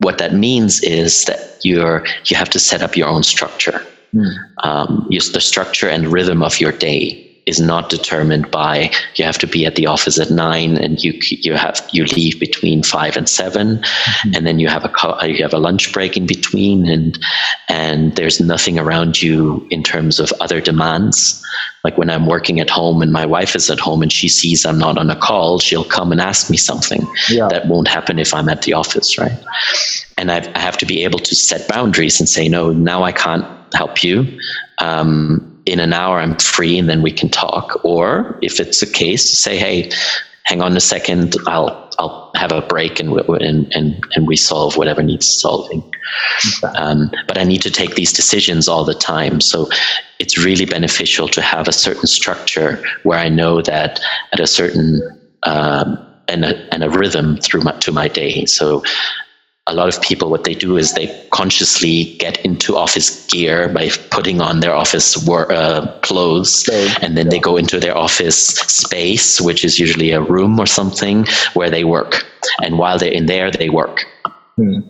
what 0.00 0.18
that 0.18 0.34
means 0.34 0.82
is 0.82 1.24
that 1.24 1.58
you're 1.62 2.04
you 2.26 2.36
have 2.36 2.50
to 2.50 2.58
set 2.58 2.82
up 2.82 2.98
your 2.98 3.08
own 3.08 3.22
structure 3.22 3.80
Mm. 4.14 4.34
Um, 4.64 5.06
the 5.10 5.40
structure 5.40 5.88
and 5.88 6.12
rhythm 6.12 6.42
of 6.42 6.60
your 6.60 6.72
day 6.72 7.32
is 7.46 7.60
not 7.60 7.90
determined 7.90 8.50
by 8.50 8.90
you 9.16 9.24
have 9.24 9.38
to 9.38 9.46
be 9.46 9.66
at 9.66 9.74
the 9.74 9.86
office 9.86 10.18
at 10.18 10.30
nine 10.30 10.76
and 10.76 11.02
you 11.02 11.12
you 11.22 11.54
have 11.54 11.86
you 11.92 12.04
leave 12.04 12.38
between 12.38 12.82
five 12.82 13.16
and 13.16 13.28
7 13.28 13.78
mm-hmm. 13.78 14.34
and 14.34 14.46
then 14.46 14.60
you 14.60 14.68
have 14.68 14.84
a 14.84 15.28
you 15.28 15.42
have 15.42 15.52
a 15.52 15.58
lunch 15.58 15.92
break 15.92 16.16
in 16.16 16.26
between 16.26 16.86
and 16.86 17.18
and 17.68 18.14
there's 18.14 18.40
nothing 18.40 18.78
around 18.78 19.20
you 19.20 19.66
in 19.70 19.82
terms 19.82 20.20
of 20.20 20.32
other 20.40 20.60
demands 20.60 21.42
like 21.82 21.98
when 21.98 22.10
I'm 22.10 22.26
working 22.26 22.60
at 22.60 22.70
home 22.70 23.02
and 23.02 23.12
my 23.12 23.26
wife 23.26 23.56
is 23.56 23.68
at 23.70 23.80
home 23.80 24.02
and 24.02 24.12
she 24.12 24.28
sees 24.28 24.64
I'm 24.64 24.78
not 24.78 24.96
on 24.96 25.10
a 25.10 25.16
call 25.16 25.58
she'll 25.58 25.84
come 25.84 26.12
and 26.12 26.20
ask 26.20 26.48
me 26.48 26.56
something 26.56 27.04
yeah. 27.28 27.48
that 27.48 27.66
won't 27.66 27.88
happen 27.88 28.20
if 28.20 28.32
I'm 28.32 28.48
at 28.48 28.62
the 28.62 28.74
office 28.74 29.18
right 29.18 29.38
and 30.16 30.30
I've, 30.30 30.46
I 30.54 30.60
have 30.60 30.76
to 30.78 30.86
be 30.86 31.02
able 31.02 31.18
to 31.18 31.34
set 31.34 31.68
boundaries 31.68 32.20
and 32.20 32.28
say 32.28 32.48
no 32.48 32.72
now 32.72 33.02
I 33.02 33.10
can't 33.10 33.61
help 33.74 34.02
you. 34.02 34.38
Um, 34.78 35.48
in 35.64 35.78
an 35.78 35.92
hour, 35.92 36.18
I'm 36.18 36.36
free, 36.38 36.78
and 36.78 36.88
then 36.88 37.02
we 37.02 37.12
can 37.12 37.28
talk. 37.28 37.84
Or 37.84 38.38
if 38.42 38.58
it's 38.58 38.82
a 38.82 38.90
case, 38.90 39.38
say, 39.38 39.56
hey, 39.58 39.90
hang 40.44 40.60
on 40.60 40.76
a 40.76 40.80
second, 40.80 41.36
I'll 41.46 41.90
I'll 41.98 42.32
have 42.34 42.52
a 42.52 42.62
break 42.62 42.98
and 42.98 43.12
and 43.12 43.72
and, 43.72 44.04
and 44.14 44.26
we 44.26 44.36
solve 44.36 44.76
whatever 44.76 45.02
needs 45.02 45.28
solving. 45.40 45.82
Okay. 46.64 46.76
Um, 46.76 47.10
but 47.28 47.38
I 47.38 47.44
need 47.44 47.62
to 47.62 47.70
take 47.70 47.94
these 47.94 48.12
decisions 48.12 48.68
all 48.68 48.84
the 48.84 48.94
time, 48.94 49.40
so 49.40 49.68
it's 50.18 50.36
really 50.36 50.66
beneficial 50.66 51.28
to 51.28 51.42
have 51.42 51.68
a 51.68 51.72
certain 51.72 52.06
structure 52.06 52.82
where 53.04 53.18
I 53.18 53.28
know 53.28 53.62
that 53.62 54.00
at 54.32 54.40
a 54.40 54.46
certain 54.46 55.00
um, 55.44 55.98
and 56.28 56.44
a, 56.44 56.74
and 56.74 56.84
a 56.84 56.90
rhythm 56.90 57.36
through 57.36 57.62
my, 57.62 57.72
to 57.78 57.92
my 57.92 58.08
day. 58.08 58.44
So 58.46 58.82
a 59.72 59.74
lot 59.74 59.88
of 59.88 60.00
people 60.02 60.30
what 60.30 60.44
they 60.44 60.54
do 60.54 60.76
is 60.76 60.92
they 60.92 61.08
consciously 61.30 62.14
get 62.18 62.38
into 62.44 62.76
office 62.76 63.26
gear 63.26 63.68
by 63.68 63.88
putting 64.10 64.40
on 64.40 64.60
their 64.60 64.74
office 64.74 65.16
wor- 65.26 65.50
uh, 65.50 65.86
clothes 66.02 66.68
and 67.00 67.16
then 67.16 67.30
they 67.30 67.38
go 67.38 67.56
into 67.56 67.80
their 67.80 67.96
office 67.96 68.46
space 68.82 69.40
which 69.40 69.64
is 69.64 69.78
usually 69.78 70.10
a 70.12 70.20
room 70.20 70.58
or 70.60 70.66
something 70.66 71.26
where 71.54 71.70
they 71.70 71.84
work. 71.84 72.26
And 72.62 72.78
while 72.78 72.98
they're 72.98 73.12
in 73.12 73.26
there 73.26 73.50
they 73.50 73.70
work. 73.70 74.04
Hmm. 74.56 74.80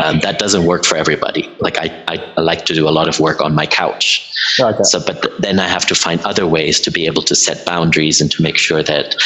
um, 0.00 0.20
that 0.20 0.38
doesn't 0.38 0.64
work 0.64 0.84
for 0.84 0.96
everybody. 0.96 1.50
Like 1.58 1.76
I, 1.76 2.04
I, 2.06 2.40
like 2.40 2.64
to 2.66 2.74
do 2.74 2.88
a 2.88 2.94
lot 2.98 3.08
of 3.08 3.18
work 3.18 3.40
on 3.40 3.52
my 3.52 3.66
couch. 3.66 4.32
Okay. 4.60 4.82
so 4.84 5.00
but 5.04 5.22
th- 5.22 5.34
then 5.38 5.58
i 5.60 5.68
have 5.68 5.86
to 5.86 5.94
find 5.94 6.20
other 6.22 6.46
ways 6.46 6.80
to 6.80 6.90
be 6.90 7.06
able 7.06 7.22
to 7.22 7.34
set 7.34 7.66
boundaries 7.66 8.20
and 8.20 8.30
to 8.30 8.42
make 8.42 8.56
sure 8.56 8.82
that 8.82 9.16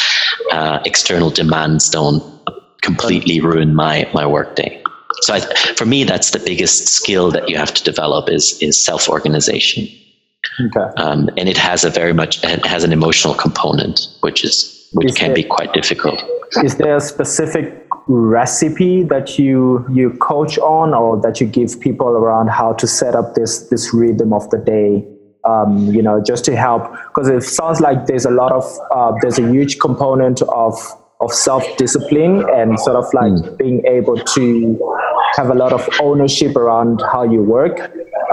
uh, 0.51 0.79
external 0.85 1.29
demands 1.29 1.89
don't 1.89 2.23
completely 2.81 3.39
ruin 3.39 3.73
my 3.73 4.09
my 4.13 4.25
workday 4.25 4.82
so 5.21 5.33
I, 5.33 5.39
for 5.75 5.85
me, 5.85 6.03
that's 6.03 6.31
the 6.31 6.39
biggest 6.39 6.87
skill 6.87 7.31
that 7.31 7.49
you 7.49 7.57
have 7.57 7.73
to 7.73 7.83
develop 7.83 8.29
is 8.29 8.57
is 8.61 8.83
self 8.83 9.09
organization. 9.09 9.87
Okay. 10.59 11.01
Um, 11.01 11.29
and 11.37 11.47
it 11.49 11.57
has 11.57 11.83
a 11.83 11.89
very 11.89 12.13
much 12.13 12.43
it 12.43 12.65
has 12.65 12.83
an 12.83 12.91
emotional 12.91 13.33
component, 13.33 14.07
which 14.21 14.43
is 14.43 14.89
which 14.93 15.11
is 15.11 15.17
can 15.17 15.29
there, 15.29 15.35
be 15.35 15.43
quite 15.43 15.73
difficult. 15.73 16.23
Is 16.63 16.77
there 16.77 16.97
a 16.97 17.01
specific 17.01 17.87
recipe 18.07 19.03
that 19.03 19.39
you 19.39 19.85
you 19.91 20.11
coach 20.21 20.57
on, 20.59 20.93
or 20.93 21.19
that 21.21 21.39
you 21.39 21.47
give 21.47 21.79
people 21.79 22.07
around 22.07 22.49
how 22.49 22.73
to 22.73 22.87
set 22.87 23.15
up 23.15 23.35
this 23.35 23.69
this 23.69 23.93
rhythm 23.93 24.33
of 24.33 24.49
the 24.49 24.57
day? 24.57 25.07
Um, 25.45 25.87
you 25.91 26.01
know, 26.01 26.23
just 26.23 26.45
to 26.45 26.55
help, 26.55 26.89
because 27.07 27.27
it 27.27 27.41
sounds 27.41 27.81
like 27.81 28.05
there's 28.05 28.25
a 28.25 28.31
lot 28.31 28.53
of 28.53 28.63
uh, 28.91 29.11
there's 29.21 29.39
a 29.39 29.49
huge 29.49 29.79
component 29.79 30.41
of 30.43 30.75
of 31.23 31.33
self 31.33 31.65
discipline 31.77 32.45
and 32.49 32.79
sort 32.79 32.95
of 32.95 33.05
like 33.13 33.31
mm. 33.31 33.57
being 33.57 33.85
able 33.85 34.17
to 34.17 34.95
have 35.35 35.49
a 35.49 35.53
lot 35.53 35.73
of 35.73 35.87
ownership 36.01 36.55
around 36.55 37.01
how 37.11 37.23
you 37.23 37.41
work. 37.41 37.79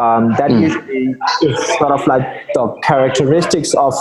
Um, 0.00 0.33
that 0.38 0.50
mm. 0.50 0.62
usually 0.62 1.16
is 1.42 1.79
sort 1.79 1.92
of 1.92 2.07
like 2.07 2.22
the 2.55 2.66
characteristics 2.83 3.74
of 3.74 3.94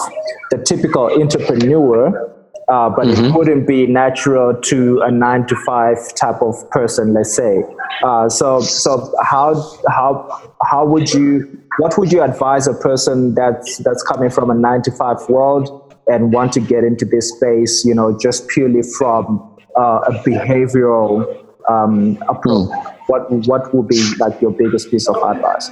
the 0.52 0.58
typical 0.58 1.10
entrepreneur. 1.22 2.36
Uh, 2.68 2.88
but 2.88 3.08
mm-hmm. 3.08 3.26
it 3.26 3.34
wouldn't 3.34 3.68
be 3.68 3.88
natural 3.88 4.54
to 4.54 5.02
a 5.02 5.10
nine 5.10 5.44
to 5.48 5.56
five 5.66 5.98
type 6.14 6.40
of 6.44 6.54
person, 6.70 7.16
let's 7.16 7.34
say. 7.34 7.64
Uh, 8.04 8.30
so, 8.30 8.62
so 8.62 9.12
how 9.24 9.56
how 9.88 10.54
how 10.62 10.86
would 10.86 11.12
you? 11.12 11.50
What 11.80 11.98
would 11.98 12.12
you 12.12 12.22
advise 12.22 12.68
a 12.68 12.76
person 12.76 13.34
that's 13.34 13.80
that's 13.80 14.04
coming 14.04 14.30
from 14.30 14.52
a 14.52 14.54
nine 14.54 14.84
to 14.84 14.92
five 14.92 15.18
world 15.30 15.89
and 16.10 16.34
want 16.34 16.54
to 16.54 16.60
get 16.60 16.84
into 16.84 17.06
this 17.06 17.30
space? 17.30 17.86
You 17.86 17.96
know, 17.96 18.18
just 18.18 18.48
purely 18.50 18.82
from 18.98 19.58
uh, 19.78 20.02
a 20.08 20.12
behavioral 20.24 21.46
um, 21.70 22.18
approach, 22.28 22.70
mm. 22.70 22.94
what 23.08 23.32
what 23.48 23.74
would 23.74 23.88
be 23.88 24.02
like 24.20 24.42
your 24.42 24.52
biggest 24.52 24.92
piece 24.92 25.08
of 25.08 25.16
advice? 25.18 25.70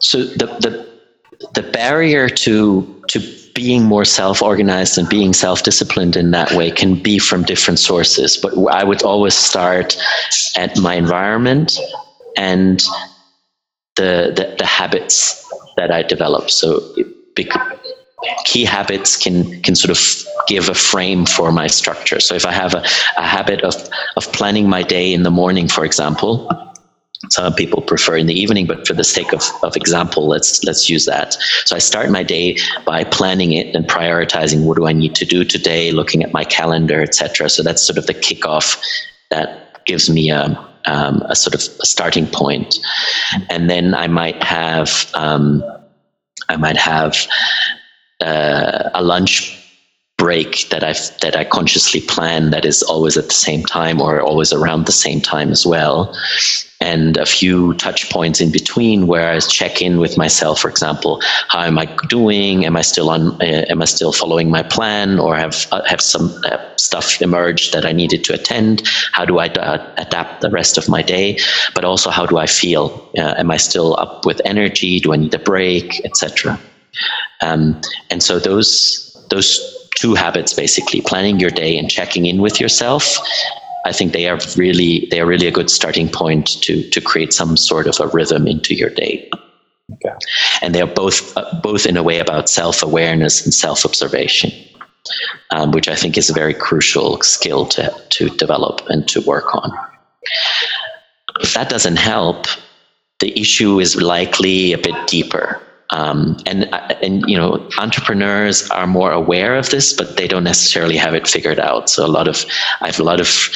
So 0.00 0.24
the 0.24 0.46
the 0.60 0.88
the 1.54 1.62
barrier 1.62 2.28
to 2.28 3.02
to 3.08 3.20
being 3.54 3.82
more 3.82 4.04
self-organized 4.04 4.98
and 4.98 5.08
being 5.08 5.32
self-disciplined 5.32 6.16
in 6.16 6.30
that 6.30 6.52
way 6.52 6.70
can 6.70 6.94
be 6.94 7.18
from 7.18 7.42
different 7.42 7.78
sources 7.78 8.36
but 8.36 8.52
i 8.70 8.84
would 8.84 9.02
always 9.02 9.34
start 9.34 9.96
at 10.56 10.78
my 10.78 10.94
environment 10.94 11.76
and 12.36 12.84
the 14.00 14.32
the, 14.38 14.56
the 14.58 14.66
habits 14.66 15.44
that 15.76 15.90
i 15.90 16.02
develop 16.02 16.50
so 16.50 16.80
key 18.44 18.64
habits 18.64 19.16
can 19.16 19.60
can 19.62 19.74
sort 19.74 19.90
of 19.90 20.00
give 20.46 20.68
a 20.68 20.74
frame 20.74 21.26
for 21.26 21.52
my 21.52 21.66
structure. 21.66 22.20
So 22.20 22.34
if 22.34 22.46
I 22.46 22.52
have 22.52 22.74
a, 22.74 22.82
a 23.16 23.26
habit 23.26 23.62
of 23.62 23.74
of 24.16 24.32
planning 24.32 24.68
my 24.68 24.82
day 24.82 25.12
in 25.12 25.22
the 25.22 25.30
morning, 25.30 25.68
for 25.68 25.84
example, 25.84 26.50
some 27.30 27.54
people 27.54 27.82
prefer 27.82 28.16
in 28.16 28.26
the 28.26 28.34
evening, 28.34 28.66
but 28.66 28.86
for 28.86 28.94
the 28.94 29.04
sake 29.04 29.32
of, 29.32 29.42
of 29.62 29.76
example, 29.76 30.26
let's 30.26 30.64
let's 30.64 30.88
use 30.88 31.04
that. 31.06 31.36
So 31.64 31.76
I 31.76 31.78
start 31.78 32.10
my 32.10 32.22
day 32.22 32.56
by 32.84 33.04
planning 33.04 33.52
it 33.52 33.74
and 33.74 33.86
prioritizing 33.86 34.64
what 34.64 34.76
do 34.76 34.86
I 34.86 34.92
need 34.92 35.14
to 35.16 35.24
do 35.24 35.44
today, 35.44 35.92
looking 35.92 36.22
at 36.22 36.32
my 36.32 36.44
calendar, 36.44 37.02
etc. 37.02 37.48
So 37.50 37.62
that's 37.62 37.82
sort 37.86 37.98
of 37.98 38.06
the 38.06 38.14
kickoff 38.14 38.80
that 39.30 39.84
gives 39.84 40.10
me 40.10 40.30
a, 40.30 40.67
um, 40.88 41.22
a 41.28 41.36
sort 41.36 41.54
of 41.54 41.60
a 41.80 41.86
starting 41.86 42.26
point, 42.26 42.78
and 43.50 43.68
then 43.68 43.94
I 43.94 44.06
might 44.06 44.42
have 44.42 45.10
um, 45.14 45.62
I 46.48 46.56
might 46.56 46.76
have 46.76 47.16
uh, 48.20 48.90
a 48.94 49.02
lunch 49.02 49.57
break 50.18 50.68
that 50.70 50.82
I 50.82 50.92
that 51.22 51.36
I 51.36 51.44
consciously 51.44 52.00
plan 52.00 52.50
that 52.50 52.64
is 52.64 52.82
always 52.82 53.16
at 53.16 53.28
the 53.28 53.40
same 53.48 53.64
time 53.64 54.00
or 54.00 54.20
always 54.20 54.52
around 54.52 54.84
the 54.84 54.92
same 54.92 55.20
time 55.20 55.50
as 55.50 55.64
well, 55.64 56.14
and 56.80 57.16
a 57.16 57.24
few 57.24 57.74
touch 57.74 58.10
points 58.10 58.40
in 58.40 58.50
between 58.50 59.06
where 59.06 59.30
I 59.30 59.38
check 59.38 59.80
in 59.80 59.98
with 59.98 60.18
myself. 60.18 60.60
For 60.60 60.68
example, 60.68 61.22
how 61.48 61.62
am 61.62 61.78
I 61.78 61.86
doing? 62.08 62.66
Am 62.66 62.76
I 62.76 62.82
still 62.82 63.10
on? 63.10 63.40
Uh, 63.40 63.64
am 63.70 63.80
I 63.80 63.84
still 63.84 64.12
following 64.12 64.50
my 64.50 64.64
plan, 64.64 65.20
or 65.20 65.36
have 65.36 65.66
uh, 65.70 65.84
have 65.84 66.00
some 66.00 66.34
uh, 66.44 66.58
stuff 66.76 67.22
emerged 67.22 67.72
that 67.72 67.86
I 67.86 67.92
needed 67.92 68.24
to 68.24 68.34
attend? 68.34 68.82
How 69.12 69.24
do 69.24 69.38
I 69.38 69.46
adapt 69.96 70.40
the 70.40 70.50
rest 70.50 70.76
of 70.76 70.88
my 70.88 71.00
day? 71.00 71.38
But 71.74 71.84
also, 71.84 72.10
how 72.10 72.26
do 72.26 72.38
I 72.38 72.46
feel? 72.46 73.08
Uh, 73.16 73.34
am 73.38 73.52
I 73.52 73.56
still 73.56 73.96
up 73.98 74.26
with 74.26 74.42
energy? 74.44 74.98
Do 74.98 75.12
I 75.12 75.16
need 75.16 75.34
a 75.34 75.38
break, 75.38 76.04
etc. 76.04 76.58
Um, 77.40 77.80
and 78.10 78.20
so 78.20 78.40
those 78.40 79.14
those 79.30 79.77
two 80.00 80.14
habits 80.14 80.52
basically. 80.54 81.00
Planning 81.00 81.40
your 81.40 81.50
day 81.50 81.76
and 81.78 81.90
checking 81.90 82.26
in 82.26 82.40
with 82.40 82.60
yourself 82.60 83.18
i 83.88 83.92
think 83.92 84.12
they 84.12 84.28
are 84.28 84.38
really 84.56 85.08
they 85.10 85.20
are 85.20 85.26
really 85.26 85.46
a 85.46 85.50
good 85.58 85.70
starting 85.70 86.08
point 86.08 86.60
to 86.62 86.88
to 86.90 87.00
create 87.00 87.32
some 87.32 87.56
sort 87.56 87.86
of 87.86 87.98
a 88.00 88.06
rhythm 88.08 88.46
into 88.46 88.74
your 88.74 88.90
day. 88.90 89.28
Okay. 89.94 90.14
and 90.60 90.74
they 90.74 90.82
are 90.82 90.94
both 91.02 91.34
uh, 91.36 91.60
both 91.62 91.86
in 91.86 91.96
a 91.96 92.02
way 92.02 92.18
about 92.18 92.50
self-awareness 92.50 93.42
and 93.44 93.54
self-observation 93.54 94.50
um, 95.50 95.70
which 95.70 95.88
i 95.88 95.94
think 95.94 96.18
is 96.18 96.28
a 96.28 96.34
very 96.34 96.52
crucial 96.52 97.20
skill 97.22 97.64
to 97.66 97.90
to 98.10 98.28
develop 98.36 98.82
and 98.88 99.08
to 99.08 99.22
work 99.22 99.54
on. 99.54 99.72
If 101.40 101.54
that 101.54 101.70
doesn't 101.70 101.96
help 101.96 102.46
the 103.20 103.32
issue 103.40 103.80
is 103.80 103.96
likely 103.96 104.74
a 104.74 104.78
bit 104.78 104.98
deeper 105.06 105.58
um, 105.90 106.36
and 106.46 106.64
and 107.02 107.22
you 107.28 107.36
know 107.36 107.66
entrepreneurs 107.78 108.68
are 108.70 108.86
more 108.86 109.12
aware 109.12 109.56
of 109.56 109.70
this, 109.70 109.92
but 109.92 110.16
they 110.16 110.28
don't 110.28 110.44
necessarily 110.44 110.96
have 110.96 111.14
it 111.14 111.26
figured 111.26 111.58
out. 111.58 111.88
So 111.88 112.04
a 112.04 112.08
lot 112.08 112.28
of 112.28 112.44
I 112.80 112.86
have 112.86 113.00
a 113.00 113.04
lot 113.04 113.20
of 113.20 113.50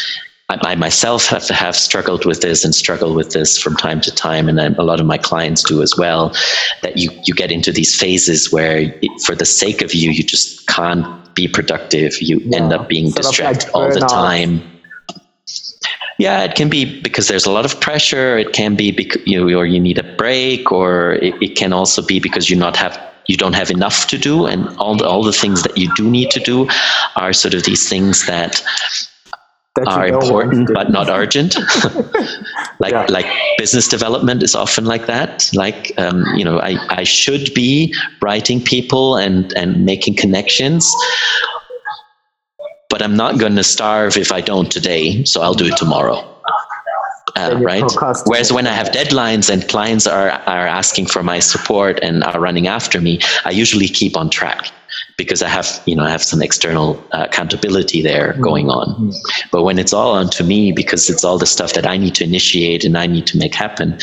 I 0.49 0.75
myself 0.75 1.27
have 1.29 1.49
have 1.49 1.77
struggled 1.77 2.25
with 2.25 2.40
this 2.40 2.64
and 2.64 2.75
struggle 2.75 3.14
with 3.14 3.33
this 3.33 3.59
from 3.59 3.77
time 3.77 4.01
to 4.03 4.11
time, 4.11 4.49
and 4.49 4.59
a 4.59 4.83
lot 4.83 5.01
of 5.01 5.07
my 5.07 5.18
clients 5.18 5.62
do 5.62 5.83
as 5.83 5.97
well. 5.97 6.35
That 6.83 6.97
you 6.97 7.11
you 7.25 7.35
get 7.35 7.51
into 7.51 7.73
these 7.73 7.99
phases 7.99 8.53
where, 8.53 8.95
for 9.25 9.35
the 9.35 9.47
sake 9.47 9.83
of 9.83 9.95
you, 9.95 10.11
you 10.11 10.23
just 10.23 10.66
can't 10.66 11.35
be 11.35 11.49
productive. 11.49 12.21
You 12.21 12.40
yeah. 12.45 12.59
end 12.59 12.73
up 12.73 12.88
being 12.88 13.11
sort 13.11 13.25
distracted 13.25 13.66
like 13.66 13.75
all 13.75 13.92
the 13.92 14.01
time. 14.01 14.72
Yeah, 16.23 16.45
it 16.45 16.55
can 16.55 16.69
be 16.69 17.01
because 17.01 17.27
there's 17.27 17.47
a 17.47 17.51
lot 17.51 17.65
of 17.65 17.81
pressure. 17.81 18.39
It 18.39 18.53
can 18.53 18.77
be 18.77 18.93
because 18.93 19.21
you 19.27 19.41
know, 19.41 19.59
or 19.59 19.67
you 19.67 19.81
need 19.81 19.99
a 19.99 20.05
break, 20.05 20.71
or 20.71 21.15
it, 21.15 21.35
it 21.43 21.57
can 21.57 21.73
also 21.73 22.01
be 22.01 22.21
because 22.21 22.49
you 22.49 22.55
not 22.55 22.77
have 22.77 22.95
you 23.27 23.37
don't 23.37 23.55
have 23.55 23.73
enough 23.73 24.07
to 24.07 24.19
do, 24.19 24.47
and 24.47 24.69
all 24.79 24.95
the 24.95 25.05
all 25.05 25.25
the 25.25 25.33
things 25.33 25.65
that 25.65 25.77
you 25.77 25.93
do 25.97 26.09
need 26.09 26.31
to 26.31 26.39
do 26.39 26.69
are 27.17 27.33
sort 27.33 27.55
of 27.55 27.65
these 27.65 27.89
things 27.89 28.25
that 28.27 28.63
that 29.75 29.89
are 29.89 30.07
important 30.07 30.71
but 30.73 30.93
not 30.93 31.09
urgent. 31.09 31.57
like 32.79 32.93
yeah. 32.93 33.07
like 33.09 33.27
business 33.59 33.89
development 33.89 34.45
is 34.45 34.55
often 34.55 34.85
like 34.85 35.07
that. 35.07 35.51
Like 35.55 35.91
um, 35.99 36.25
you 36.37 36.45
know, 36.45 36.61
I, 36.61 36.79
I 37.01 37.03
should 37.03 37.53
be 37.53 37.93
writing 38.21 38.63
people 38.63 39.17
and 39.17 39.53
and 39.55 39.85
making 39.85 40.15
connections, 40.15 40.87
but 42.92 43.00
I'm 43.00 43.16
not 43.16 43.38
going 43.38 43.57
to 43.57 43.64
starve 43.64 44.18
if 44.18 44.31
I 44.31 44.42
don't 44.42 44.70
today, 44.70 45.24
so 45.24 45.40
I'll 45.40 45.55
do 45.55 45.64
it 45.64 45.78
tomorrow. 45.78 46.28
Uh, 47.35 47.59
right? 47.62 47.90
Whereas 48.26 48.52
when 48.52 48.66
I 48.66 48.74
have 48.74 48.88
deadlines 48.88 49.48
and 49.48 49.66
clients 49.66 50.07
are, 50.07 50.28
are 50.31 50.66
asking 50.66 51.07
for 51.07 51.22
my 51.22 51.38
support 51.38 51.98
and 52.02 52.22
are 52.22 52.38
running 52.38 52.66
after 52.66 53.00
me, 53.00 53.20
I 53.46 53.50
usually 53.50 53.88
keep 53.88 54.14
on 54.14 54.28
track 54.28 54.70
because 55.16 55.42
I 55.42 55.48
have, 55.48 55.83
you 55.87 55.96
know, 55.96 56.05
I 56.05 56.11
have 56.11 56.22
some 56.22 56.42
external 56.42 57.02
uh, 57.12 57.26
accountability 57.31 58.02
there 58.02 58.35
mm-hmm. 58.35 58.42
going 58.42 58.68
on. 58.68 58.88
Mm-hmm. 58.88 59.48
But 59.50 59.62
when 59.62 59.78
it's 59.78 59.94
all 59.94 60.12
on 60.12 60.28
to 60.31 60.44
me 60.44 60.72
because 60.72 61.09
it's 61.09 61.24
all 61.24 61.38
the 61.38 61.46
stuff 61.46 61.72
that 61.72 61.87
I 61.87 61.96
need 61.96 62.14
to 62.16 62.24
initiate 62.24 62.85
and 62.85 62.98
I 62.98 63.07
need 63.07 63.26
to 63.28 63.38
make 63.38 63.55
happen, 63.55 63.98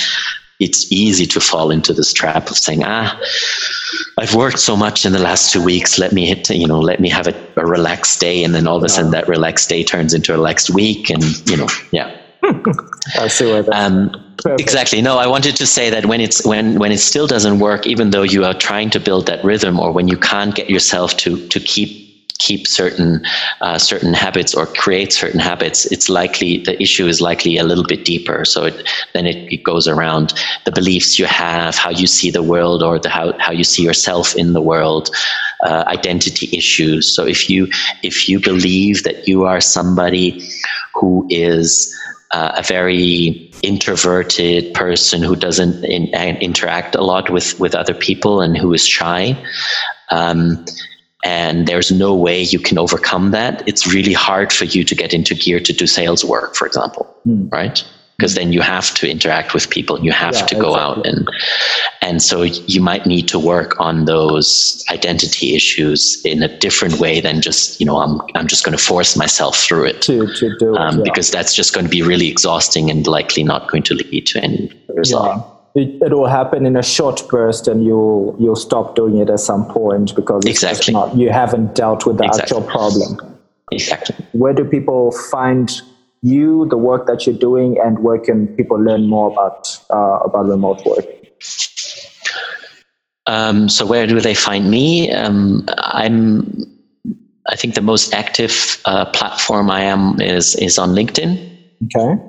it's 0.59 0.91
easy 0.91 1.25
to 1.25 1.39
fall 1.39 1.71
into 1.71 1.93
this 1.93 2.11
trap 2.11 2.49
of 2.49 2.57
saying, 2.57 2.83
ah, 2.83 3.19
I've 4.17 4.35
worked 4.35 4.59
so 4.59 4.75
much 4.75 5.05
in 5.05 5.13
the 5.13 5.19
last 5.19 5.53
two 5.53 5.63
weeks. 5.63 5.97
Let 5.97 6.11
me 6.11 6.25
hit, 6.25 6.49
you 6.49 6.67
know, 6.67 6.79
let 6.79 6.99
me 6.99 7.09
have 7.09 7.27
a, 7.27 7.35
a 7.55 7.65
relaxed 7.65 8.19
day. 8.19 8.43
And 8.43 8.53
then 8.53 8.67
all 8.67 8.77
of 8.77 8.83
a 8.83 8.89
sudden 8.89 9.11
that 9.11 9.27
relaxed 9.27 9.69
day 9.69 9.83
turns 9.83 10.13
into 10.13 10.33
a 10.33 10.35
relaxed 10.35 10.69
week. 10.69 11.09
And, 11.09 11.23
you 11.49 11.57
know, 11.57 11.69
yeah. 11.91 12.15
I 13.15 13.27
see 13.27 13.45
where 13.45 13.63
that's 13.63 13.75
um, 13.75 14.11
exactly. 14.59 15.01
No, 15.01 15.17
I 15.17 15.27
wanted 15.27 15.55
to 15.57 15.65
say 15.65 15.89
that 15.89 16.05
when 16.05 16.21
it's 16.21 16.45
when 16.45 16.79
when 16.79 16.91
it 16.91 16.99
still 16.99 17.27
doesn't 17.27 17.59
work, 17.59 17.85
even 17.85 18.11
though 18.11 18.23
you 18.23 18.45
are 18.45 18.53
trying 18.53 18.89
to 18.91 18.99
build 18.99 19.25
that 19.27 19.43
rhythm, 19.43 19.77
or 19.77 19.91
when 19.91 20.07
you 20.07 20.17
can't 20.17 20.55
get 20.55 20.69
yourself 20.69 21.17
to 21.17 21.45
to 21.49 21.59
keep 21.59 21.98
keep 22.39 22.65
certain 22.65 23.23
uh, 23.61 23.77
certain 23.77 24.13
habits 24.13 24.55
or 24.55 24.65
create 24.65 25.13
certain 25.13 25.39
habits, 25.39 25.85
it's 25.87 26.09
likely 26.09 26.57
the 26.57 26.81
issue 26.81 27.05
is 27.05 27.21
likely 27.21 27.57
a 27.57 27.63
little 27.63 27.83
bit 27.83 28.05
deeper. 28.05 28.45
So 28.45 28.65
it, 28.65 28.89
then 29.13 29.27
it, 29.27 29.53
it, 29.53 29.63
goes 29.63 29.87
around 29.87 30.33
the 30.65 30.71
beliefs 30.71 31.19
you 31.19 31.25
have, 31.25 31.75
how 31.75 31.91
you 31.91 32.07
see 32.07 32.31
the 32.31 32.41
world, 32.41 32.81
or 32.81 32.97
the, 32.97 33.09
how 33.09 33.37
how 33.37 33.51
you 33.51 33.63
see 33.63 33.83
yourself 33.83 34.35
in 34.35 34.53
the 34.53 34.61
world, 34.61 35.09
uh, 35.63 35.83
identity 35.87 36.49
issues. 36.57 37.13
So 37.13 37.25
if 37.25 37.49
you 37.49 37.67
if 38.01 38.27
you 38.27 38.39
believe 38.39 39.03
that 39.03 39.27
you 39.27 39.43
are 39.43 39.61
somebody 39.61 40.41
who 40.95 41.27
is 41.29 41.95
uh, 42.31 42.53
a 42.55 42.63
very 42.63 43.51
introverted 43.63 44.73
person 44.73 45.21
who 45.21 45.35
doesn't 45.35 45.83
in, 45.83 46.07
interact 46.37 46.95
a 46.95 47.01
lot 47.01 47.29
with 47.29 47.59
with 47.59 47.75
other 47.75 47.93
people 47.93 48.41
and 48.41 48.57
who 48.57 48.73
is 48.73 48.87
shy. 48.87 49.37
Um, 50.11 50.65
and 51.23 51.67
there's 51.67 51.91
no 51.91 52.15
way 52.15 52.41
you 52.41 52.59
can 52.59 52.77
overcome 52.77 53.31
that. 53.31 53.67
It's 53.67 53.91
really 53.91 54.13
hard 54.13 54.53
for 54.53 54.65
you 54.65 54.83
to 54.83 54.95
get 54.95 55.13
into 55.13 55.35
gear 55.35 55.59
to 55.59 55.73
do 55.73 55.85
sales 55.85 56.23
work, 56.23 56.55
for 56.55 56.65
example, 56.65 57.13
mm. 57.27 57.51
right? 57.51 57.83
Because 58.17 58.35
then 58.35 58.51
you 58.51 58.61
have 58.61 58.93
to 58.95 59.09
interact 59.09 59.53
with 59.53 59.69
people, 59.69 59.99
you 60.03 60.11
have 60.11 60.35
yeah, 60.35 60.45
to 60.45 60.55
go 60.55 60.73
exactly. 60.73 60.81
out 60.81 61.07
and 61.07 61.29
and 62.01 62.21
so 62.21 62.41
you 62.43 62.81
might 62.81 63.05
need 63.05 63.27
to 63.29 63.39
work 63.39 63.79
on 63.79 64.05
those 64.05 64.83
identity 64.89 65.55
issues 65.55 66.21
in 66.25 66.43
a 66.43 66.57
different 66.57 66.99
way 66.99 67.21
than 67.21 67.41
just 67.41 67.79
you 67.79 67.85
know 67.85 67.97
I'm 67.97 68.19
I'm 68.35 68.47
just 68.47 68.65
going 68.65 68.77
to 68.77 68.83
force 68.83 69.15
myself 69.15 69.57
through 69.57 69.85
it 69.85 70.01
to, 70.03 70.27
to 70.33 70.57
do 70.57 70.73
it, 70.73 70.77
um, 70.77 70.97
yeah. 70.97 71.03
because 71.03 71.31
that's 71.31 71.55
just 71.55 71.73
going 71.73 71.85
to 71.85 71.89
be 71.89 72.01
really 72.01 72.27
exhausting 72.27 72.89
and 72.89 73.07
likely 73.07 73.43
not 73.43 73.69
going 73.69 73.83
to 73.83 73.93
lead 73.93 74.27
to 74.27 74.43
any 74.43 74.69
result. 74.89 75.37
Yeah 75.37 75.48
it, 75.75 76.01
it 76.01 76.11
will 76.11 76.27
happen 76.27 76.65
in 76.65 76.75
a 76.75 76.83
short 76.83 77.21
burst 77.29 77.67
and 77.67 77.83
you'll 77.83 78.35
you'll 78.39 78.55
stop 78.55 78.95
doing 78.95 79.17
it 79.17 79.29
at 79.29 79.39
some 79.39 79.65
point 79.67 80.15
because 80.15 80.43
exactly. 80.45 80.93
Not, 80.93 81.15
you 81.15 81.29
haven't 81.29 81.75
dealt 81.75 82.05
with 82.05 82.17
the 82.17 82.25
exactly. 82.25 82.57
actual 82.57 82.71
problem. 82.71 83.37
Exactly. 83.71 84.15
Where 84.31 84.53
do 84.53 84.65
people 84.65 85.11
find 85.11 85.71
you 86.21 86.67
the 86.69 86.77
work 86.77 87.05
that 87.07 87.25
you're 87.25 87.37
doing 87.37 87.77
and 87.83 87.99
where 87.99 88.17
can 88.17 88.47
people 88.55 88.77
learn 88.77 89.07
more 89.07 89.31
about 89.31 89.79
uh, 89.89 90.19
about 90.25 90.47
remote 90.47 90.83
work? 90.85 91.05
Um, 93.27 93.69
so 93.69 93.85
where 93.85 94.07
do 94.07 94.19
they 94.19 94.33
find 94.33 94.71
me? 94.71 95.11
Um, 95.11 95.65
i'm 95.77 96.65
i 97.47 97.55
think 97.55 97.73
the 97.73 97.81
most 97.81 98.13
active 98.13 98.79
uh, 98.85 99.05
platform 99.05 99.71
i 99.71 99.81
am 99.81 100.19
is 100.21 100.55
is 100.55 100.77
on 100.77 100.89
linkedin. 100.89 101.37
Okay 101.95 102.28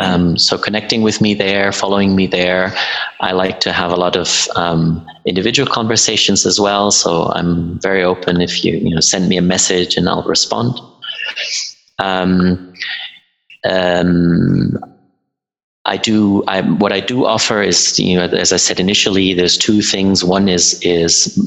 um, 0.00 0.38
so 0.38 0.56
connecting 0.56 1.02
with 1.02 1.20
me 1.20 1.34
there, 1.34 1.72
following 1.72 2.16
me 2.16 2.26
there. 2.26 2.74
I 3.20 3.32
like 3.32 3.60
to 3.60 3.72
have 3.72 3.90
a 3.90 3.96
lot 3.96 4.16
of 4.16 4.48
um, 4.56 5.06
individual 5.26 5.70
conversations 5.70 6.46
as 6.46 6.58
well. 6.58 6.90
So 6.90 7.26
I'm 7.26 7.78
very 7.80 8.02
open 8.02 8.40
if 8.40 8.64
you 8.64 8.76
you 8.76 8.94
know 8.94 9.00
send 9.00 9.28
me 9.28 9.36
a 9.36 9.42
message 9.42 9.96
and 9.96 10.08
I'll 10.08 10.22
respond. 10.22 10.80
Um, 11.98 12.72
um 13.64 14.78
I 15.86 15.96
do. 15.96 16.44
I, 16.46 16.60
what 16.60 16.92
I 16.92 17.00
do 17.00 17.24
offer 17.24 17.62
is, 17.62 17.98
you 17.98 18.14
know, 18.16 18.24
as 18.26 18.52
I 18.52 18.58
said 18.58 18.78
initially, 18.78 19.32
there's 19.32 19.56
two 19.56 19.80
things. 19.80 20.22
One 20.22 20.48
is 20.48 20.78
is 20.82 21.38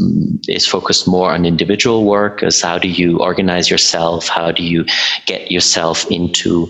is 0.47 0.65
focused 0.65 1.07
more 1.07 1.31
on 1.31 1.45
individual 1.45 2.03
work, 2.03 2.41
as 2.41 2.59
how 2.59 2.79
do 2.79 2.89
you 2.89 3.19
organize 3.19 3.69
yourself, 3.69 4.27
how 4.27 4.51
do 4.51 4.63
you 4.63 4.85
get 5.27 5.51
yourself 5.51 6.09
into 6.09 6.67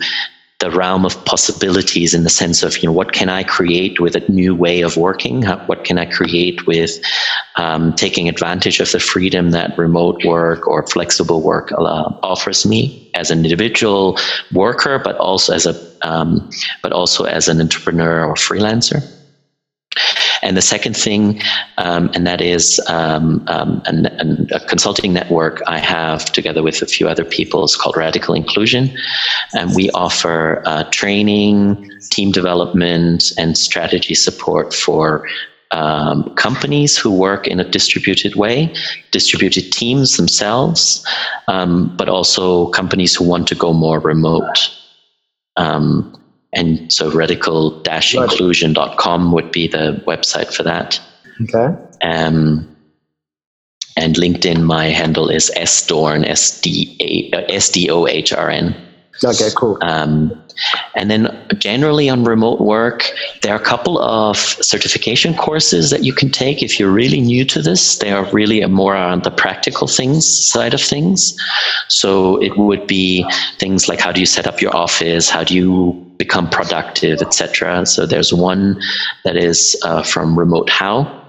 the 0.59 0.71
realm 0.71 1.05
of 1.05 1.23
possibilities 1.25 2.13
in 2.13 2.23
the 2.23 2.29
sense 2.29 2.63
of 2.63 2.77
you 2.77 2.87
know 2.87 2.93
what 2.93 3.11
can 3.11 3.29
I 3.29 3.43
create 3.43 3.99
with 3.99 4.15
a 4.15 4.31
new 4.31 4.55
way 4.55 4.81
of 4.81 4.95
working? 4.95 5.43
What 5.43 5.83
can 5.83 5.97
I 5.97 6.05
create 6.05 6.65
with 6.65 6.91
um, 7.55 7.93
taking 7.93 8.29
advantage 8.29 8.79
of 8.79 8.91
the 8.91 8.99
freedom 8.99 9.51
that 9.51 9.77
remote 9.77 10.23
work 10.23 10.67
or 10.67 10.85
flexible 10.87 11.41
work 11.41 11.71
uh, 11.73 12.09
offers 12.23 12.65
me 12.65 13.11
as 13.13 13.29
an 13.29 13.43
individual 13.43 14.17
worker, 14.53 14.99
but 14.99 15.17
also 15.17 15.53
as 15.53 15.65
a 15.65 15.75
um, 16.07 16.49
but 16.81 16.91
also 16.91 17.25
as 17.25 17.47
an 17.47 17.59
entrepreneur 17.59 18.25
or 18.25 18.35
freelancer. 18.35 19.01
And 20.43 20.57
the 20.57 20.61
second 20.61 20.95
thing, 20.95 21.41
um, 21.77 22.11
and 22.13 22.27
that 22.27 22.41
is 22.41 22.79
um, 22.87 23.43
um, 23.47 23.81
an, 23.85 24.05
an, 24.05 24.47
a 24.51 24.59
consulting 24.59 25.13
network 25.13 25.61
I 25.67 25.79
have 25.79 26.25
together 26.25 26.61
with 26.61 26.81
a 26.81 26.85
few 26.85 27.07
other 27.07 27.25
people. 27.25 27.63
It's 27.63 27.77
called 27.77 27.95
Radical 27.97 28.35
Inclusion. 28.35 28.95
And 29.53 29.73
we 29.73 29.89
offer 29.91 30.61
uh, 30.65 30.83
training, 30.91 31.89
team 32.09 32.31
development, 32.31 33.31
and 33.37 33.57
strategy 33.57 34.15
support 34.15 34.73
for 34.73 35.25
um, 35.71 36.35
companies 36.35 36.97
who 36.97 37.11
work 37.11 37.47
in 37.47 37.59
a 37.59 37.63
distributed 37.67 38.35
way, 38.35 38.71
distributed 39.11 39.71
teams 39.71 40.17
themselves, 40.17 41.05
um, 41.47 41.95
but 41.97 42.07
also 42.07 42.67
companies 42.67 43.15
who 43.15 43.23
want 43.27 43.47
to 43.47 43.55
go 43.55 43.73
more 43.73 43.99
remote. 43.99 44.69
Um, 45.55 46.22
and 46.53 46.91
so 46.91 47.11
radical-inclusion.com 47.11 49.31
would 49.31 49.51
be 49.51 49.67
the 49.67 50.03
website 50.07 50.51
for 50.53 50.63
that. 50.63 50.99
Okay. 51.41 51.75
Um, 52.01 52.67
and 53.95 54.15
LinkedIn, 54.15 54.63
my 54.63 54.85
handle 54.85 55.29
is 55.29 55.51
sdohrn, 55.55 56.25
S-D-O-H-R-N. 57.49 58.75
Okay, 59.23 59.49
cool. 59.55 59.77
Um, 59.81 60.33
and 60.95 61.09
then 61.09 61.45
generally 61.57 62.09
on 62.09 62.23
remote 62.23 62.61
work, 62.61 63.11
there 63.41 63.53
are 63.53 63.61
a 63.61 63.63
couple 63.63 63.99
of 63.99 64.37
certification 64.37 65.33
courses 65.35 65.89
that 65.89 66.03
you 66.03 66.13
can 66.13 66.29
take 66.29 66.61
if 66.61 66.79
you're 66.79 66.91
really 66.91 67.21
new 67.21 67.45
to 67.45 67.61
this. 67.61 67.97
They 67.97 68.11
are 68.11 68.25
really 68.31 68.65
more 68.65 68.95
on 68.95 69.21
the 69.21 69.31
practical 69.31 69.87
things 69.87 70.27
side 70.27 70.73
of 70.73 70.81
things. 70.81 71.35
So 71.89 72.41
it 72.41 72.57
would 72.57 72.87
be 72.87 73.25
things 73.59 73.87
like 73.87 73.99
how 73.99 74.11
do 74.11 74.19
you 74.19 74.25
set 74.25 74.47
up 74.47 74.61
your 74.61 74.75
office, 74.75 75.29
how 75.29 75.43
do 75.43 75.55
you 75.55 76.13
become 76.17 76.49
productive, 76.49 77.21
etc. 77.21 77.85
So 77.85 78.05
there's 78.05 78.33
one 78.33 78.81
that 79.23 79.35
is 79.35 79.77
uh, 79.83 80.03
from 80.03 80.37
Remote 80.37 80.69
How, 80.69 81.21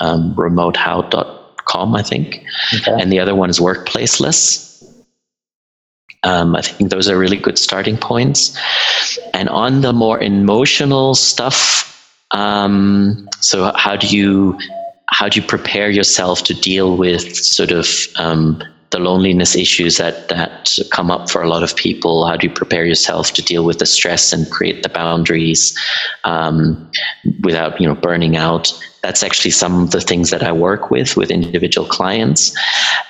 um, 0.00 0.34
remotehow.com, 0.34 1.94
I 1.94 2.02
think, 2.02 2.44
okay. 2.74 3.00
and 3.00 3.12
the 3.12 3.20
other 3.20 3.34
one 3.34 3.50
is 3.50 3.60
Workplaceless. 3.60 4.73
Um, 6.24 6.56
I 6.56 6.62
think 6.62 6.90
those 6.90 7.08
are 7.08 7.18
really 7.18 7.36
good 7.36 7.58
starting 7.58 7.96
points. 7.96 8.58
And 9.32 9.48
on 9.48 9.82
the 9.82 9.92
more 9.92 10.20
emotional 10.20 11.14
stuff, 11.14 11.90
um, 12.30 13.28
so 13.40 13.72
how 13.76 13.96
do 13.96 14.08
you 14.08 14.58
how 15.08 15.28
do 15.28 15.40
you 15.40 15.46
prepare 15.46 15.90
yourself 15.90 16.42
to 16.44 16.54
deal 16.54 16.96
with 16.96 17.36
sort 17.36 17.70
of 17.70 17.88
um, 18.16 18.62
the 18.90 18.98
loneliness 18.98 19.54
issues 19.54 19.98
that 19.98 20.28
that 20.28 20.78
come 20.90 21.10
up 21.10 21.30
for 21.30 21.42
a 21.42 21.48
lot 21.48 21.62
of 21.62 21.76
people? 21.76 22.26
How 22.26 22.36
do 22.36 22.46
you 22.46 22.52
prepare 22.52 22.84
yourself 22.84 23.32
to 23.34 23.42
deal 23.42 23.64
with 23.64 23.78
the 23.78 23.86
stress 23.86 24.32
and 24.32 24.50
create 24.50 24.82
the 24.82 24.88
boundaries 24.88 25.78
um, 26.24 26.90
without 27.42 27.80
you 27.80 27.86
know 27.86 27.94
burning 27.94 28.36
out? 28.36 28.72
That's 29.04 29.22
actually 29.22 29.50
some 29.50 29.82
of 29.82 29.90
the 29.90 30.00
things 30.00 30.30
that 30.30 30.42
I 30.42 30.50
work 30.50 30.90
with 30.90 31.14
with 31.14 31.30
individual 31.30 31.86
clients. 31.86 32.56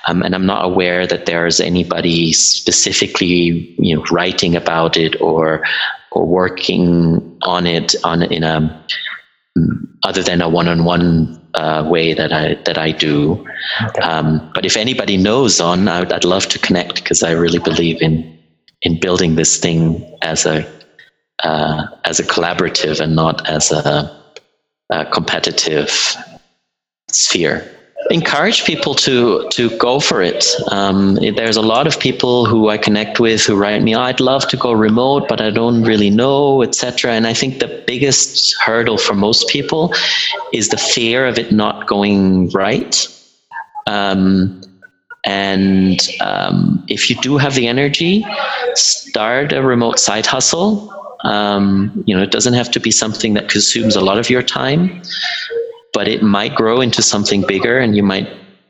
Um, 0.07 0.23
and 0.23 0.35
I'm 0.35 0.45
not 0.45 0.65
aware 0.65 1.07
that 1.07 1.25
there's 1.25 1.61
anybody 1.61 2.33
specifically, 2.33 3.73
you 3.79 3.95
know, 3.95 4.03
writing 4.11 4.57
about 4.57 4.97
it 4.97 5.19
or 5.21 5.63
or 6.11 6.25
working 6.25 7.37
on 7.43 7.65
it 7.65 7.95
on 8.03 8.23
in 8.23 8.43
a 8.43 8.85
other 10.03 10.21
than 10.21 10.41
a 10.41 10.49
one-on-one 10.49 11.41
uh, 11.53 11.87
way 11.89 12.13
that 12.13 12.33
I 12.33 12.55
that 12.65 12.77
I 12.77 12.91
do. 12.91 13.45
Okay. 13.87 14.01
Um, 14.01 14.51
but 14.53 14.65
if 14.65 14.75
anybody 14.75 15.15
knows 15.15 15.61
on, 15.61 15.87
I'd, 15.87 16.11
I'd 16.11 16.25
love 16.25 16.47
to 16.49 16.59
connect 16.59 16.95
because 16.95 17.23
I 17.23 17.31
really 17.31 17.59
believe 17.59 18.01
in 18.01 18.37
in 18.81 18.99
building 18.99 19.35
this 19.35 19.57
thing 19.57 20.03
as 20.21 20.45
a 20.45 20.67
uh, 21.41 21.87
as 22.03 22.19
a 22.19 22.23
collaborative 22.23 22.99
and 22.99 23.15
not 23.15 23.47
as 23.47 23.71
a 23.71 24.24
uh, 24.89 25.05
competitive 25.05 26.15
sphere 27.09 27.75
encourage 28.11 28.65
people 28.65 28.93
to 28.93 29.47
to 29.49 29.75
go 29.77 29.99
for 29.99 30.21
it. 30.21 30.45
Um, 30.71 31.15
there's 31.35 31.57
a 31.57 31.61
lot 31.61 31.87
of 31.87 31.99
people 31.99 32.45
who 32.45 32.69
I 32.69 32.77
connect 32.77 33.19
with 33.19 33.43
who 33.45 33.55
write 33.55 33.81
me, 33.81 33.95
oh, 33.95 34.01
"I'd 34.01 34.19
love 34.19 34.47
to 34.49 34.57
go 34.57 34.71
remote, 34.71 35.27
but 35.27 35.41
I 35.41 35.49
don't 35.49 35.83
really 35.83 36.09
know, 36.09 36.61
etc." 36.61 37.13
And 37.13 37.27
I 37.27 37.33
think 37.33 37.59
the 37.59 37.83
biggest 37.87 38.55
hurdle 38.61 38.97
for 38.97 39.15
most 39.15 39.47
people 39.49 39.93
is 40.53 40.69
the 40.69 40.77
fear 40.77 41.25
of 41.25 41.37
it 41.37 41.51
not 41.51 41.87
going 41.87 42.49
right. 42.51 43.07
Um, 43.87 44.61
and 45.25 45.99
um, 46.21 46.83
if 46.87 47.09
you 47.09 47.15
do 47.21 47.37
have 47.37 47.55
the 47.55 47.67
energy, 47.67 48.25
start 48.75 49.53
a 49.53 49.63
remote 49.63 49.99
side 49.99 50.25
hustle. 50.25 50.91
Um, 51.23 52.03
you 52.05 52.15
know, 52.15 52.21
it 52.21 52.31
doesn't 52.31 52.53
have 52.53 52.71
to 52.71 52.79
be 52.79 52.91
something 52.91 53.33
that 53.33 53.49
consumes 53.49 53.95
a 53.95 54.01
lot 54.01 54.17
of 54.17 54.29
your 54.29 54.43
time, 54.43 55.01
but 55.93 56.07
it 56.07 56.21
might 56.21 56.55
grow 56.55 56.81
into 56.81 57.01
something 57.01 57.43
bigger, 57.47 57.79
and 57.79 57.95
you 57.95 58.03
might 58.03 58.29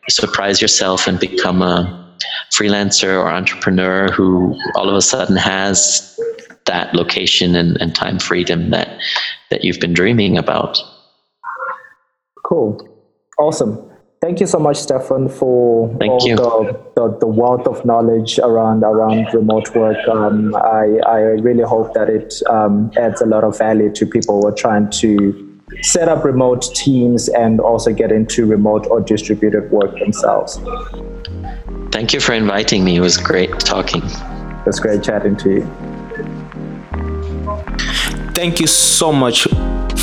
surprise 0.10 0.62
yourself 0.62 1.08
and 1.08 1.20
become 1.20 1.62
a 1.62 2.06
freelancer 2.54 3.20
or 3.22 3.30
entrepreneur 3.30 4.12
who 4.12 4.58
all 4.76 4.90
of 4.90 4.96
a 4.96 5.02
sudden 5.02 5.36
has 5.36 6.18
that 6.66 6.94
location 6.94 7.56
and, 7.56 7.78
and 7.82 7.96
time 7.96 8.20
freedom 8.20 8.72
that 8.72 9.00
that 9.52 9.64
you've 9.64 9.80
been 9.80 9.94
dreaming 9.94 10.38
about. 10.38 10.80
Cool, 12.44 12.88
awesome. 13.38 13.92
Thank 14.22 14.40
you 14.40 14.48
so 14.48 14.58
much, 14.58 14.78
Stefan, 14.78 15.30
for 15.30 15.88
Thank 16.00 16.12
all 16.12 16.20
the, 16.20 16.80
the, 16.96 17.18
the, 17.20 17.28
wealth 17.28 17.68
of 17.68 17.86
knowledge 17.86 18.40
around 18.40 18.84
around 18.84 19.32
remote 19.34 19.76
work. 19.76 19.98
Um, 20.08 20.56
I, 20.56 21.00
I 21.06 21.20
really 21.20 21.64
hope 21.64 21.94
that 21.94 22.10
it 22.10 22.42
um, 22.50 22.92
adds 22.98 23.22
a 23.22 23.26
lot 23.26 23.44
of 23.44 23.58
value 23.58 23.92
to 23.94 24.06
people 24.06 24.42
who 24.42 24.48
are 24.48 24.56
trying 24.56 24.90
to 25.02 25.60
set 25.82 26.08
up 26.08 26.24
remote 26.24 26.74
teams 26.74 27.28
and 27.30 27.60
also 27.60 27.94
get 27.94 28.12
into 28.12 28.46
remote 28.46 28.88
or 28.88 29.02
distributed 29.02 29.70
work 29.70 30.00
themselves. 30.00 30.60
Thank 31.92 32.14
you 32.14 32.20
for 32.20 32.34
inviting 32.34 32.84
me. 32.84 32.96
It 32.96 33.02
was 33.02 33.18
great 33.18 33.52
talking. 33.60 34.04
It 34.04 34.66
was 34.66 34.80
great 34.80 35.04
chatting 35.04 35.36
to 35.38 35.50
you. 35.56 35.66
Thank 38.34 38.60
you 38.60 38.68
so 38.68 39.12
much 39.14 39.48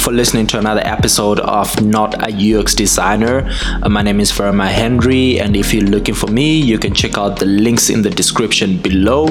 for 0.03 0.13
listening 0.13 0.49
to 0.49 0.59
another 0.59 0.81
episode 0.85 1.39
of 1.39 1.81
Not 1.81 2.15
a 2.29 2.59
UX 2.59 2.75
Designer. 2.75 3.49
Uh, 3.85 3.89
my 3.89 4.03
name 4.03 4.19
is 4.19 4.33
Verma 4.33 4.67
Henry, 4.67 5.39
and 5.39 5.57
if 5.57 5.73
you're 5.73 5.85
looking 5.85 6.15
for 6.15 6.27
me, 6.27 6.61
you 6.61 6.77
can 6.77 6.93
check 6.93 7.17
out 7.17 7.39
the 7.39 7.47
links 7.47 7.89
in 7.89 8.03
the 8.03 8.11
description 8.11 8.79
below 8.79 9.29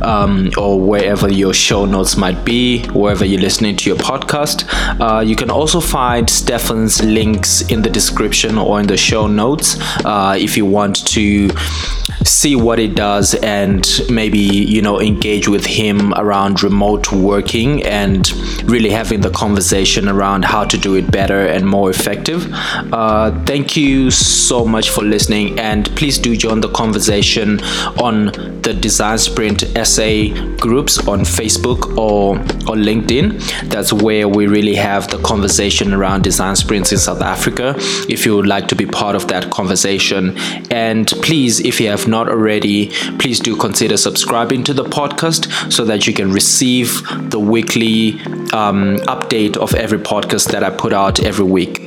um, 0.00 0.50
or 0.56 0.80
wherever 0.80 1.30
your 1.30 1.52
show 1.52 1.84
notes 1.84 2.16
might 2.16 2.42
be, 2.42 2.86
wherever 2.88 3.26
you're 3.26 3.40
listening 3.40 3.76
to 3.76 3.90
your 3.90 3.98
podcast. 3.98 4.64
Uh, 4.98 5.20
you 5.20 5.36
can 5.36 5.50
also 5.50 5.78
find 5.78 6.30
Stefan's 6.30 7.04
links 7.04 7.60
in 7.70 7.82
the 7.82 7.90
description 7.90 8.56
or 8.56 8.80
in 8.80 8.86
the 8.86 8.96
show 8.96 9.26
notes 9.26 9.76
uh, 10.06 10.34
if 10.38 10.56
you 10.56 10.64
want 10.64 11.06
to 11.08 11.50
see 12.34 12.56
what 12.56 12.78
it 12.80 12.94
does 12.96 13.34
and 13.36 14.00
maybe 14.10 14.38
you 14.38 14.82
know 14.82 15.00
engage 15.00 15.46
with 15.46 15.64
him 15.64 16.12
around 16.14 16.62
remote 16.62 17.12
working 17.12 17.82
and 17.84 18.32
really 18.64 18.90
having 18.90 19.20
the 19.20 19.30
conversation 19.30 20.08
around 20.08 20.44
how 20.44 20.64
to 20.64 20.76
do 20.76 20.96
it 20.96 21.10
better 21.10 21.46
and 21.46 21.64
more 21.66 21.90
effective. 21.90 22.46
Uh, 22.92 23.30
thank 23.44 23.76
you 23.76 24.10
so 24.10 24.64
much 24.64 24.90
for 24.90 25.04
listening 25.04 25.58
and 25.60 25.94
please 25.96 26.18
do 26.18 26.36
join 26.36 26.60
the 26.60 26.72
conversation 26.72 27.60
on 28.02 28.26
the 28.62 28.76
design 28.80 29.18
sprint 29.18 29.60
SA 29.84 30.10
groups 30.58 31.06
on 31.06 31.20
facebook 31.20 31.96
or 31.96 32.36
or 32.68 32.76
linkedin. 32.76 33.38
That's 33.70 33.92
where 33.92 34.26
we 34.28 34.46
really 34.48 34.74
have 34.74 35.08
the 35.08 35.18
conversation 35.18 35.94
around 35.94 36.24
design 36.24 36.56
sprints 36.56 36.90
in 36.90 36.98
south 36.98 37.22
africa 37.22 37.74
if 38.08 38.26
you 38.26 38.34
would 38.34 38.46
like 38.46 38.66
to 38.68 38.74
be 38.74 38.86
part 38.86 39.14
of 39.14 39.28
that 39.28 39.50
conversation. 39.50 40.36
And 40.70 41.06
please 41.22 41.60
if 41.60 41.80
you 41.80 41.88
have 41.88 42.08
not 42.24 42.32
already, 42.32 42.88
please 43.18 43.40
do 43.40 43.56
consider 43.56 43.96
subscribing 43.96 44.64
to 44.64 44.74
the 44.74 44.84
podcast 44.84 45.72
so 45.72 45.84
that 45.84 46.06
you 46.06 46.12
can 46.12 46.32
receive 46.32 47.02
the 47.30 47.38
weekly 47.38 48.12
um, 48.52 48.96
update 49.06 49.56
of 49.56 49.74
every 49.74 49.98
podcast 49.98 50.50
that 50.52 50.62
I 50.62 50.70
put 50.70 50.92
out 50.92 51.22
every 51.22 51.44
week. 51.44 51.83